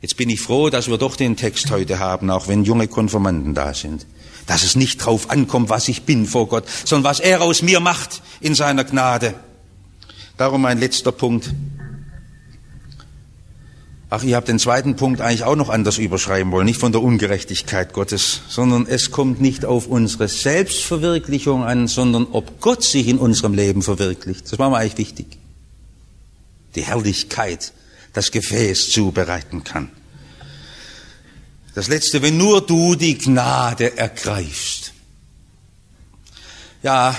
Jetzt 0.00 0.16
bin 0.16 0.28
ich 0.28 0.40
froh, 0.40 0.70
dass 0.70 0.88
wir 0.88 0.98
doch 0.98 1.16
den 1.16 1.36
Text 1.36 1.70
heute 1.70 1.98
haben, 1.98 2.30
auch 2.30 2.48
wenn 2.48 2.64
junge 2.64 2.88
Konformanten 2.88 3.54
da 3.54 3.74
sind. 3.74 4.06
Dass 4.46 4.62
es 4.62 4.76
nicht 4.76 4.98
drauf 4.98 5.30
ankommt, 5.30 5.70
was 5.70 5.88
ich 5.88 6.02
bin 6.02 6.26
vor 6.26 6.48
Gott, 6.48 6.64
sondern 6.84 7.10
was 7.10 7.20
er 7.20 7.42
aus 7.42 7.62
mir 7.62 7.80
macht 7.80 8.22
in 8.40 8.54
seiner 8.54 8.84
Gnade. 8.84 9.34
Darum 10.36 10.62
mein 10.62 10.78
letzter 10.78 11.12
Punkt. 11.12 11.52
Ach, 14.08 14.22
ihr 14.22 14.36
habt 14.36 14.46
den 14.46 14.60
zweiten 14.60 14.94
Punkt 14.94 15.20
eigentlich 15.20 15.42
auch 15.42 15.56
noch 15.56 15.68
anders 15.68 15.98
überschreiben 15.98 16.52
wollen, 16.52 16.66
nicht 16.66 16.78
von 16.78 16.92
der 16.92 17.02
Ungerechtigkeit 17.02 17.92
Gottes, 17.92 18.42
sondern 18.48 18.86
es 18.86 19.10
kommt 19.10 19.40
nicht 19.40 19.64
auf 19.64 19.88
unsere 19.88 20.28
Selbstverwirklichung 20.28 21.64
an, 21.64 21.88
sondern 21.88 22.28
ob 22.30 22.60
Gott 22.60 22.84
sich 22.84 23.08
in 23.08 23.18
unserem 23.18 23.54
Leben 23.54 23.82
verwirklicht. 23.82 24.52
Das 24.52 24.60
war 24.60 24.70
mir 24.70 24.76
eigentlich 24.76 24.98
wichtig. 24.98 25.38
Die 26.76 26.82
Herrlichkeit, 26.82 27.72
das 28.16 28.30
Gefäß 28.30 28.90
zubereiten 28.90 29.62
kann. 29.62 29.90
Das 31.74 31.88
letzte, 31.88 32.22
wenn 32.22 32.36
nur 32.38 32.60
du 32.60 32.94
die 32.94 33.18
Gnade 33.18 33.96
ergreifst. 33.96 34.92
Ja, 36.82 37.14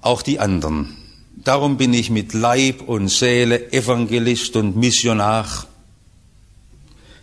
auch 0.00 0.22
die 0.22 0.40
anderen 0.40 0.96
Darum 1.44 1.78
bin 1.78 1.94
ich 1.94 2.10
mit 2.10 2.34
Leib 2.34 2.82
und 2.86 3.08
Seele 3.08 3.72
Evangelist 3.72 4.56
und 4.56 4.76
Missionar. 4.76 5.66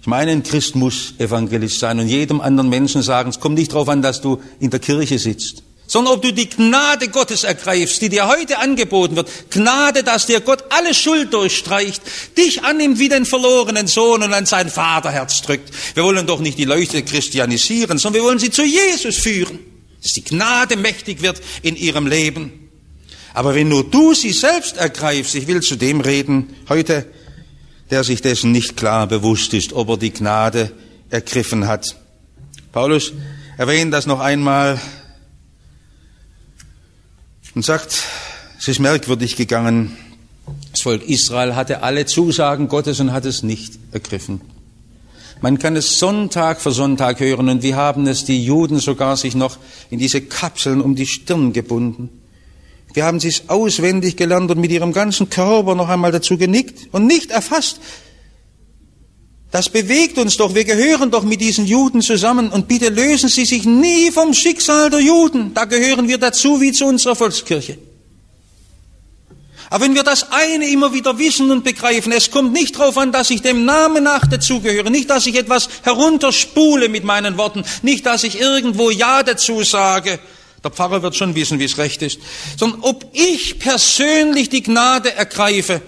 Ich 0.01 0.07
meine, 0.07 0.31
ein 0.31 0.41
Christ 0.41 0.75
muss 0.75 1.13
Evangelist 1.19 1.79
sein 1.79 1.99
und 1.99 2.07
jedem 2.07 2.41
anderen 2.41 2.69
Menschen 2.69 3.03
sagen, 3.03 3.29
es 3.29 3.39
kommt 3.39 3.55
nicht 3.55 3.73
darauf 3.73 3.89
an, 3.89 4.01
dass 4.01 4.21
du 4.21 4.41
in 4.59 4.71
der 4.71 4.79
Kirche 4.79 5.19
sitzt, 5.19 5.61
sondern 5.87 6.15
ob 6.15 6.21
du 6.21 6.33
die 6.33 6.49
Gnade 6.49 7.07
Gottes 7.07 7.45
ergreifst, 7.45 8.01
die 8.01 8.09
dir 8.09 8.27
heute 8.27 8.59
angeboten 8.59 9.15
wird. 9.15 9.29
Gnade, 9.49 10.03
dass 10.03 10.25
dir 10.25 10.41
Gott 10.41 10.65
alle 10.69 10.93
Schuld 10.93 11.33
durchstreicht, 11.33 12.01
dich 12.37 12.63
annimmt 12.63 12.99
wie 12.99 13.09
den 13.09 13.25
verlorenen 13.25 13.87
Sohn 13.87 14.21
und 14.21 14.33
an 14.33 14.45
sein 14.45 14.69
Vaterherz 14.69 15.41
drückt. 15.41 15.71
Wir 15.95 16.03
wollen 16.03 16.27
doch 16.27 16.41
nicht 16.41 16.57
die 16.57 16.65
Leute 16.65 17.03
christianisieren, 17.03 17.97
sondern 17.97 18.21
wir 18.21 18.27
wollen 18.27 18.39
sie 18.39 18.51
zu 18.51 18.63
Jesus 18.63 19.17
führen, 19.17 19.59
dass 20.03 20.11
die 20.11 20.23
Gnade 20.25 20.75
mächtig 20.75 21.21
wird 21.21 21.41
in 21.61 21.77
ihrem 21.77 22.05
Leben. 22.05 22.69
Aber 23.33 23.55
wenn 23.55 23.69
nur 23.69 23.89
du 23.89 24.13
sie 24.13 24.33
selbst 24.33 24.77
ergreifst, 24.77 25.35
ich 25.35 25.47
will 25.47 25.61
zu 25.61 25.77
dem 25.77 26.01
reden 26.01 26.55
heute, 26.67 27.05
der 27.91 28.03
sich 28.03 28.21
dessen 28.21 28.51
nicht 28.51 28.75
klar 28.75 29.07
bewusst 29.07 29.53
ist, 29.53 29.71
ob 29.71 29.89
er 29.89 29.97
die 29.97 30.11
Gnade 30.11 30.71
ergriffen 31.09 31.67
hat. 31.67 31.95
Paulus 32.73 33.13
erwähnt 33.57 33.93
das 33.93 34.05
noch 34.05 34.19
einmal 34.19 34.81
und 37.57 37.63
sagt, 37.63 38.03
es 38.59 38.67
ist 38.67 38.77
merkwürdig 38.77 39.35
gegangen. 39.35 39.97
Das 40.73 40.81
Volk 40.81 41.01
Israel 41.09 41.55
hatte 41.55 41.81
alle 41.81 42.05
Zusagen 42.05 42.67
Gottes 42.67 42.99
und 42.99 43.13
hat 43.13 43.25
es 43.25 43.41
nicht 43.41 43.79
ergriffen. 43.91 44.41
Man 45.41 45.57
kann 45.57 45.75
es 45.75 45.97
Sonntag 45.97 46.61
für 46.61 46.69
Sonntag 46.69 47.19
hören 47.19 47.49
und 47.49 47.63
wie 47.63 47.73
haben 47.73 48.05
es 48.05 48.25
die 48.25 48.45
Juden 48.45 48.77
sogar 48.77 49.17
sich 49.17 49.33
noch 49.33 49.57
in 49.89 49.97
diese 49.97 50.21
Kapseln 50.21 50.81
um 50.81 50.93
die 50.93 51.07
Stirn 51.07 51.51
gebunden. 51.51 52.09
Wir 52.93 53.05
haben 53.05 53.19
sie 53.19 53.33
auswendig 53.47 54.17
gelernt 54.17 54.51
und 54.51 54.59
mit 54.59 54.71
ihrem 54.71 54.93
ganzen 54.93 55.31
Körper 55.31 55.73
noch 55.73 55.89
einmal 55.89 56.11
dazu 56.11 56.37
genickt 56.37 56.93
und 56.93 57.07
nicht 57.07 57.31
erfasst. 57.31 57.79
Das 59.57 59.69
bewegt 59.69 60.19
uns 60.19 60.37
doch, 60.37 60.53
wir 60.53 60.65
gehören 60.65 61.09
doch 61.09 61.23
mit 61.23 61.41
diesen 61.41 61.65
Juden 61.65 62.03
zusammen 62.03 62.49
und 62.49 62.67
bitte 62.67 62.89
lösen 62.89 63.27
Sie 63.27 63.43
sich 63.43 63.65
nie 63.65 64.11
vom 64.11 64.35
Schicksal 64.35 64.91
der 64.91 64.99
Juden. 64.99 65.55
Da 65.55 65.65
gehören 65.65 66.07
wir 66.07 66.19
dazu 66.19 66.61
wie 66.61 66.71
zu 66.73 66.85
unserer 66.85 67.15
Volkskirche. 67.15 67.79
Aber 69.71 69.83
wenn 69.83 69.95
wir 69.95 70.03
das 70.03 70.31
eine 70.31 70.69
immer 70.69 70.93
wieder 70.93 71.17
wissen 71.17 71.49
und 71.49 71.63
begreifen, 71.63 72.11
es 72.11 72.29
kommt 72.29 72.53
nicht 72.53 72.77
darauf 72.77 72.99
an, 72.99 73.11
dass 73.11 73.31
ich 73.31 73.41
dem 73.41 73.65
Namen 73.65 74.03
nach 74.03 74.27
dazugehöre, 74.27 74.91
nicht, 74.91 75.09
dass 75.09 75.25
ich 75.25 75.33
etwas 75.33 75.69
herunterspule 75.81 76.87
mit 76.87 77.03
meinen 77.03 77.37
Worten, 77.37 77.63
nicht, 77.81 78.05
dass 78.05 78.23
ich 78.23 78.39
irgendwo 78.39 78.91
Ja 78.91 79.23
dazu 79.23 79.63
sage, 79.63 80.19
der 80.63 80.69
Pfarrer 80.69 81.01
wird 81.01 81.15
schon 81.15 81.33
wissen, 81.33 81.57
wie 81.57 81.65
es 81.65 81.79
recht 81.79 82.03
ist. 82.03 82.19
Sondern 82.57 82.81
ob 82.81 83.05
ich 83.13 83.57
persönlich 83.57 84.49
die 84.49 84.61
Gnade 84.61 85.13
ergreife. 85.13 85.81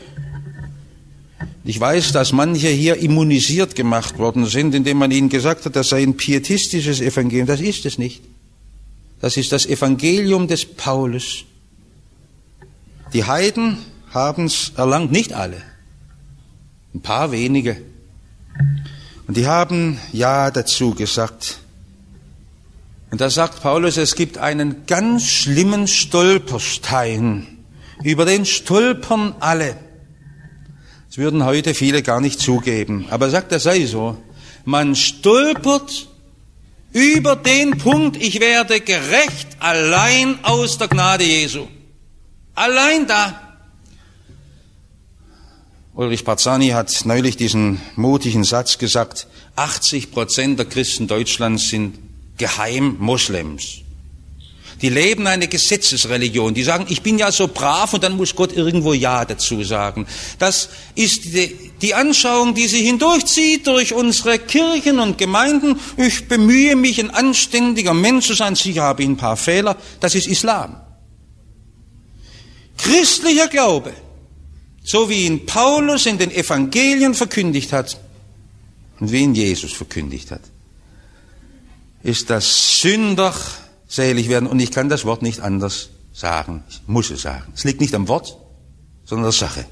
Ich 1.70 1.80
weiß, 1.80 2.14
dass 2.14 2.32
manche 2.32 2.70
hier 2.70 2.98
immunisiert 2.98 3.76
gemacht 3.76 4.18
worden 4.18 4.48
sind, 4.48 4.74
indem 4.74 4.98
man 4.98 5.12
ihnen 5.12 5.30
gesagt 5.30 5.66
hat, 5.66 5.76
das 5.76 5.90
sei 5.90 6.02
ein 6.02 6.18
pietistisches 6.18 7.00
Evangelium. 7.00 7.46
Das 7.46 7.62
ist 7.62 7.86
es 7.86 8.00
nicht. 8.00 8.24
Das 9.22 9.38
ist 9.38 9.52
das 9.52 9.68
Evangelium 9.68 10.48
des 10.48 10.66
Paulus. 10.66 11.46
Die 13.14 13.24
Heiden 13.24 13.78
haben 14.10 14.46
es 14.46 14.72
erlangt, 14.78 15.12
nicht 15.12 15.34
alle. 15.34 15.62
Ein 16.96 17.02
paar 17.02 17.32
wenige. 17.32 17.80
Und 19.28 19.38
die 19.38 19.46
haben 19.46 20.00
Ja 20.12 20.50
dazu 20.50 20.96
gesagt. 20.96 21.60
Und 23.12 23.22
da 23.22 23.30
sagt 23.30 23.62
Paulus, 23.62 23.98
es 23.98 24.16
gibt 24.16 24.40
einen 24.40 24.88
ganz 24.88 25.28
schlimmen 25.28 25.88
Stolperstein. 25.88 27.60
Über 28.04 28.26
den 28.26 28.48
stolpern 28.48 29.36
alle. 29.40 29.78
Würden 31.20 31.44
heute 31.44 31.74
viele 31.74 32.02
gar 32.02 32.22
nicht 32.22 32.40
zugeben. 32.40 33.06
Aber 33.10 33.26
er 33.26 33.32
sagt, 33.32 33.52
das 33.52 33.64
sei 33.64 33.86
so. 33.86 34.16
Man 34.64 34.96
stolpert 34.96 36.08
über 36.94 37.36
den 37.36 37.78
Punkt, 37.78 38.16
ich 38.16 38.40
werde 38.40 38.80
gerecht 38.80 39.58
allein 39.60 40.40
aus 40.44 40.78
der 40.78 40.88
Gnade 40.88 41.26
Jesu. 41.26 41.68
Allein 42.56 43.06
da. 43.06 43.58
Ulrich 45.94 46.24
Barzani 46.24 46.70
hat 46.70 47.02
neulich 47.04 47.36
diesen 47.36 47.82
mutigen 47.98 48.46
Satz 48.46 48.78
gesagt, 48.78 49.28
80 49.58 50.12
Prozent 50.12 50.58
der 50.58 50.68
Christen 50.68 51.08
Deutschlands 51.10 51.68
sind 51.68 52.00
geheim 52.38 52.96
Moslems. 52.98 53.80
Die 54.82 54.90
leben 54.90 55.28
eine 55.28 55.48
Gesetzesreligion. 55.48 56.54
Die 56.54 56.64
sagen, 56.64 56.86
ich 56.88 57.02
bin 57.02 57.18
ja 57.18 57.32
so 57.32 57.50
brav 57.50 57.94
und 57.94 58.04
dann 58.04 58.16
muss 58.16 58.36
Gott 58.36 58.54
irgendwo 58.54 58.94
Ja 58.94 59.26
dazu 59.26 59.64
sagen. 59.64 60.08
Das 60.38 60.70
ist 60.96 61.26
die, 61.26 61.72
die 61.82 61.94
Anschauung, 61.94 62.56
die 62.56 62.68
sich 62.68 62.84
hindurchzieht 62.84 63.68
durch 63.68 63.94
unsere 63.94 64.40
Kirchen 64.40 65.00
und 65.00 65.18
Gemeinden. 65.18 65.80
Ich 65.98 66.28
bemühe 66.28 66.78
mich, 66.78 67.00
ein 67.00 67.12
anständiger 67.12 67.94
Mensch 67.94 68.28
zu 68.28 68.36
sein. 68.36 68.56
Sicher 68.56 68.84
habe 68.84 69.04
ich 69.04 69.10
ein 69.10 69.18
paar 69.18 69.38
Fehler. 69.38 69.76
Das 70.00 70.16
ist 70.16 70.28
Islam. 70.28 70.78
Christlicher 72.78 73.50
Glaube, 73.50 73.94
so 74.84 75.10
wie 75.10 75.26
ihn 75.26 75.46
Paulus 75.46 76.06
in 76.06 76.18
den 76.18 76.32
Evangelien 76.32 77.14
verkündigt 77.14 77.74
hat 77.74 78.00
und 79.02 79.12
wie 79.12 79.20
ihn 79.20 79.36
Jesus 79.36 79.74
verkündigt 79.74 80.32
hat, 80.32 80.42
ist 82.02 82.30
das 82.30 82.80
Sünder 82.80 83.34
selig 83.90 84.30
werden. 84.30 84.48
Und 84.48 84.62
ich 84.62 84.72
kann 84.72 84.88
das 84.88 85.04
Wort 85.04 85.22
nicht 85.22 85.42
anders 85.42 85.90
sagen. 86.14 86.64
Ich 86.70 86.82
muss 86.88 87.10
es 87.10 87.24
sagen. 87.24 87.52
Es 87.54 87.66
liegt 87.66 87.82
nicht 87.82 87.94
am 87.94 88.08
Wort, 88.08 88.38
sondern 89.04 89.26
der 89.26 89.34
Sache. 89.34 89.66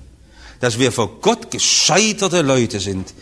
Dass 0.59 0.79
wir 0.79 0.91
vor 0.91 1.21
Gott 1.21 1.51
gescheiterte 1.51 2.41
Leute 2.41 2.81
sind. 2.81 3.13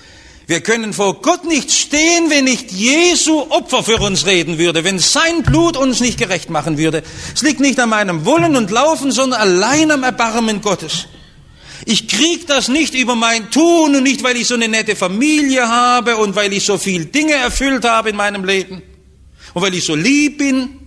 Wir 0.47 0.61
können 0.61 0.93
vor 0.93 1.21
Gott 1.21 1.43
nicht 1.45 1.71
stehen, 1.71 2.29
wenn 2.29 2.45
nicht 2.45 2.71
Jesu 2.71 3.41
Opfer 3.49 3.83
für 3.83 3.97
uns 3.97 4.27
reden 4.27 4.59
würde, 4.59 4.83
wenn 4.83 4.99
sein 4.99 5.41
Blut 5.43 5.75
uns 5.75 5.99
nicht 5.99 6.19
gerecht 6.19 6.51
machen 6.51 6.77
würde. 6.77 7.03
Es 7.33 7.41
liegt 7.41 7.59
nicht 7.59 7.79
an 7.79 7.89
meinem 7.89 8.25
Wollen 8.25 8.55
und 8.55 8.69
Laufen, 8.69 9.11
sondern 9.11 9.41
allein 9.41 9.89
am 9.89 10.03
Erbarmen 10.03 10.61
Gottes. 10.61 11.07
Ich 11.85 12.07
krieg 12.07 12.47
das 12.47 12.67
nicht 12.67 12.93
über 12.93 13.15
mein 13.15 13.49
Tun 13.49 13.95
und 13.95 14.03
nicht, 14.03 14.23
weil 14.23 14.37
ich 14.37 14.47
so 14.47 14.53
eine 14.53 14.67
nette 14.67 14.95
Familie 14.95 15.67
habe 15.67 16.17
und 16.17 16.35
weil 16.35 16.53
ich 16.53 16.63
so 16.63 16.77
viel 16.77 17.05
Dinge 17.05 17.33
erfüllt 17.33 17.83
habe 17.83 18.11
in 18.11 18.15
meinem 18.15 18.45
Leben 18.45 18.83
und 19.55 19.61
weil 19.61 19.73
ich 19.73 19.83
so 19.83 19.95
lieb 19.95 20.37
bin 20.37 20.84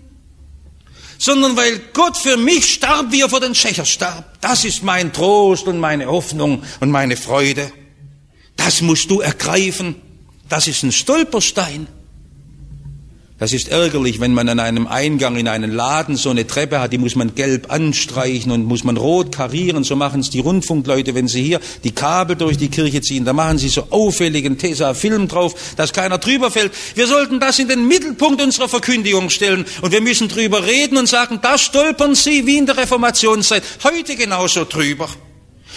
sondern 1.18 1.57
weil 1.57 1.81
Gott 1.92 2.16
für 2.16 2.37
mich 2.37 2.72
starb, 2.72 3.07
wie 3.11 3.20
er 3.20 3.28
vor 3.28 3.40
den 3.40 3.54
Schächer 3.54 3.85
starb. 3.85 4.40
Das 4.40 4.64
ist 4.64 4.83
mein 4.83 5.12
Trost 5.12 5.66
und 5.66 5.78
meine 5.78 6.07
Hoffnung 6.07 6.62
und 6.81 6.90
meine 6.90 7.16
Freude. 7.16 7.72
Das 8.57 8.81
musst 8.81 9.11
du 9.11 9.20
ergreifen. 9.20 9.96
Das 10.48 10.66
ist 10.66 10.83
ein 10.85 10.92
Stolperstein. 10.92 11.88
Das 13.38 13.53
ist 13.53 13.68
ärgerlich, 13.68 14.18
wenn 14.18 14.35
man 14.35 14.48
an 14.48 14.59
einem 14.59 14.88
Eingang 14.88 15.37
in 15.37 15.46
einen 15.46 15.70
Laden 15.70 16.16
so 16.16 16.31
eine 16.31 16.48
Treppe 16.48 16.81
hat, 16.81 16.92
die 16.92 16.98
muss 16.98 17.14
man 17.14 17.37
gelb 17.37 17.70
anstreichen 17.70 18.51
und 18.51 18.64
muss 18.64 18.83
man 18.83 18.96
rot 18.96 19.31
karieren. 19.31 19.85
So 19.85 19.94
machen 19.94 20.22
es 20.22 20.31
die 20.31 20.40
Rundfunkleute, 20.40 21.14
wenn 21.14 21.29
sie 21.29 21.44
hier 21.44 21.61
die 21.85 21.92
Kabel 21.92 22.35
durch 22.35 22.59
die 22.59 22.68
Kirche 22.68 23.01
ziehen. 23.01 23.24
Da 23.24 23.33
machen 23.33 23.59
sie 23.59 23.68
so 23.68 23.87
auffälligen 23.90 24.59
Tesa-Film 24.59 25.29
drauf, 25.29 25.55
dass 25.77 25.92
keiner 25.92 26.18
drüber 26.18 26.51
fällt. 26.51 26.72
Wir 26.96 27.07
sollten 27.07 27.38
das 27.38 27.61
in 27.61 27.68
den 27.68 27.87
Mittelpunkt 27.87 28.42
unserer 28.42 28.68
Verkündigung 28.68 29.31
stellen 29.31 29.66
und 29.83 29.92
wir 29.92 30.01
müssen 30.01 30.27
drüber 30.27 30.66
reden 30.66 30.96
und 30.96 31.07
sagen, 31.07 31.38
da 31.40 31.59
stolpern 31.59 32.16
sie 32.16 32.44
wie 32.44 32.59
in 32.59 32.66
der 32.66 32.77
Reformationszeit 32.77 33.62
heute 33.85 34.16
genauso 34.16 34.64
drüber. 34.64 35.09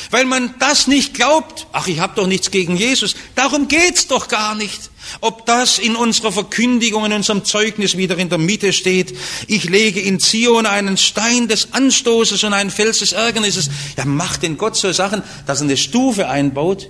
Weil 0.09 0.25
man 0.25 0.55
das 0.57 0.87
nicht 0.87 1.13
glaubt, 1.13 1.67
ach, 1.73 1.85
ich 1.85 1.99
habe 1.99 2.13
doch 2.15 2.25
nichts 2.25 2.49
gegen 2.49 2.75
Jesus, 2.75 3.15
darum 3.35 3.67
geht's 3.67 4.07
doch 4.07 4.27
gar 4.29 4.55
nicht. 4.55 4.90
Ob 5.19 5.45
das 5.45 5.77
in 5.77 5.95
unserer 5.95 6.31
Verkündigung, 6.31 7.05
in 7.05 7.13
unserem 7.13 7.43
Zeugnis 7.43 7.97
wieder 7.97 8.17
in 8.17 8.29
der 8.29 8.37
Mitte 8.37 8.71
steht, 8.71 9.13
ich 9.47 9.65
lege 9.65 9.99
in 9.99 10.19
Zion 10.19 10.65
einen 10.65 10.97
Stein 10.97 11.47
des 11.47 11.73
Anstoßes 11.73 12.43
und 12.43 12.53
einen 12.53 12.71
Fels 12.71 12.99
des 12.99 13.11
Ärgernisses. 13.11 13.69
Ja, 13.97 14.05
macht 14.05 14.43
denn 14.43 14.57
Gott 14.57 14.77
so 14.77 14.91
Sachen, 14.91 15.23
dass 15.45 15.59
er 15.59 15.65
eine 15.65 15.77
Stufe 15.77 16.29
einbaut 16.29 16.89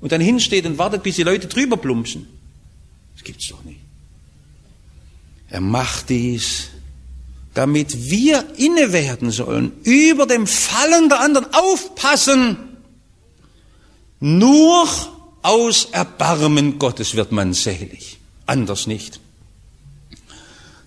und 0.00 0.12
dann 0.12 0.20
hinsteht 0.20 0.66
und 0.66 0.78
wartet, 0.78 1.02
bis 1.02 1.16
die 1.16 1.24
Leute 1.24 1.48
drüber 1.48 1.76
plumpsen? 1.76 2.28
Das 3.14 3.24
gibt's 3.24 3.48
doch 3.48 3.64
nicht. 3.64 3.80
Er 5.48 5.60
macht 5.60 6.10
dies, 6.10 6.68
damit 7.54 8.10
wir 8.10 8.44
inne 8.56 8.92
werden 8.92 9.30
sollen, 9.30 9.72
über 9.84 10.26
dem 10.26 10.46
Fallen 10.46 11.08
der 11.08 11.20
anderen 11.20 11.46
aufpassen. 11.54 12.58
Nur 14.20 14.88
aus 15.46 15.84
Erbarmen 15.92 16.80
Gottes 16.80 17.14
wird 17.14 17.30
man 17.30 17.54
selig, 17.54 18.18
anders 18.46 18.88
nicht. 18.88 19.20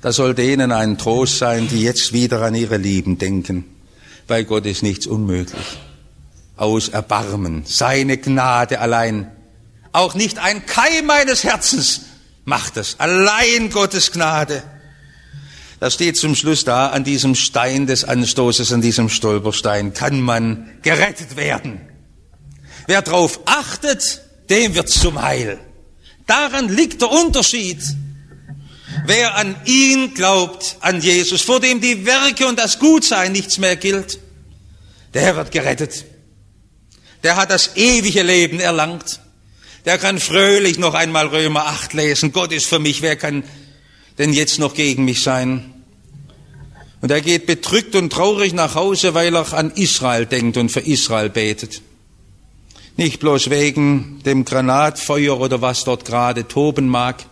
Das 0.02 0.17
soll 0.17 0.36
denen 0.36 0.74
ein 0.74 0.98
Trost 0.98 1.38
sein, 1.38 1.69
die 1.69 1.82
jetzt 1.82 2.12
wieder 2.12 2.41
an 2.41 2.56
ihre 2.56 2.76
Lieben 2.76 3.17
denken. 3.17 3.63
Bei 4.28 4.43
Gott 4.43 4.65
ist 4.65 4.84
nichts 4.84 5.08
unmöglich. 5.08 5.65
Aus 6.58 6.89
Erbarmen, 6.89 7.63
seine 7.65 8.17
Gnade 8.17 8.82
allein. 8.82 9.32
Auch 9.93 10.13
nicht 10.13 10.39
ein 10.39 10.65
Keim 10.65 11.06
meines 11.06 11.45
Herzens 11.45 12.02
macht 12.43 12.76
es. 12.76 13.00
Allein 13.00 13.69
Gottes 13.69 14.12
Gnade. 14.12 14.62
Das 15.80 15.93
steht 15.93 16.17
zum 16.17 16.36
Schluss 16.36 16.65
da, 16.65 16.88
an 16.88 17.06
diesem 17.06 17.34
Stein 17.36 17.88
des 17.88 18.04
Anstoßes, 18.04 18.74
an 18.74 18.82
diesem 18.82 19.08
Stolperstein 19.08 19.93
kann 19.93 20.19
man 20.19 20.69
gerettet 20.82 21.38
werden. 21.38 21.80
Wer 22.88 23.02
darauf 23.02 23.39
achtet, 23.45 24.24
dem 24.50 24.76
wird's 24.76 25.00
zum 25.00 25.22
Heil. 25.22 25.60
Daran 26.26 26.70
liegt 26.70 27.02
der 27.02 27.12
Unterschied. 27.12 27.80
Wer 29.06 29.36
an 29.36 29.56
ihn 29.66 30.14
glaubt, 30.14 30.78
an 30.82 31.02
Jesus, 31.02 31.42
vor 31.42 31.60
dem 31.60 31.82
die 31.82 32.06
Werke 32.06 32.48
und 32.48 32.60
das 32.60 32.80
Gutsein 32.80 33.32
nichts 33.32 33.58
mehr 33.58 33.76
gilt, 33.76 34.20
der 35.14 35.36
wird 35.36 35.52
gerettet. 35.52 36.06
Der 37.24 37.36
hat 37.36 37.52
das 37.52 37.76
ewige 37.76 38.24
Leben 38.24 38.60
erlangt. 38.60 39.20
Der 39.86 39.98
kann 39.98 40.20
fröhlich 40.20 40.78
noch 40.78 40.94
einmal 40.94 41.28
Römer 41.28 41.66
8 41.68 41.94
lesen. 41.94 42.32
Gott 42.32 42.52
ist 42.52 42.66
für 42.66 42.80
mich. 42.80 43.02
Wer 43.02 43.16
kann 43.16 43.44
denn 44.18 44.34
jetzt 44.34 44.60
noch 44.60 44.74
gegen 44.74 45.06
mich 45.06 45.24
sein? 45.24 45.74
Und 47.02 47.12
er 47.12 47.22
geht 47.22 47.46
bedrückt 47.46 47.96
und 47.96 48.12
traurig 48.12 48.54
nach 48.54 48.76
Hause, 48.76 49.14
weil 49.14 49.36
er 49.36 49.54
an 49.54 49.72
Israel 49.72 50.26
denkt 50.26 50.58
und 50.58 50.70
für 50.70 50.82
Israel 50.82 51.30
betet. 51.30 51.82
Nicht 53.00 53.22
bloß 53.22 53.50
wegen 53.50 54.22
dem 54.26 54.44
Granatfeuer 54.44 55.40
oder 55.40 55.62
was 55.62 55.86
dort 55.86 56.04
gerade 56.04 56.50
toben 56.50 56.90
mag, 56.90 57.26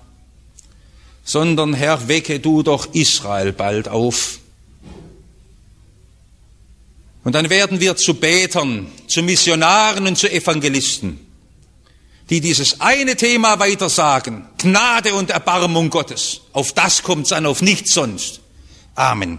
sondern 1.25 1.73
Herr, 1.73 2.07
wecke 2.07 2.39
du 2.39 2.63
doch 2.63 2.93
Israel 2.93 3.51
bald 3.51 3.89
auf. 3.89 4.39
Und 7.25 7.33
dann 7.33 7.49
werden 7.49 7.81
wir 7.81 7.97
zu 7.97 8.13
Betern, 8.13 8.87
zu 9.07 9.21
Missionaren 9.21 10.07
und 10.07 10.17
zu 10.17 10.31
Evangelisten, 10.31 11.19
die 12.29 12.39
dieses 12.39 12.79
eine 12.79 13.17
Thema 13.17 13.59
weitersagen, 13.59 14.47
Gnade 14.57 15.15
und 15.15 15.31
Erbarmung 15.31 15.89
Gottes. 15.89 16.43
Auf 16.53 16.71
das 16.71 17.03
kommt 17.03 17.25
es 17.25 17.33
an, 17.33 17.45
auf 17.45 17.61
nichts 17.61 17.93
sonst. 17.93 18.39
Amen. 18.95 19.37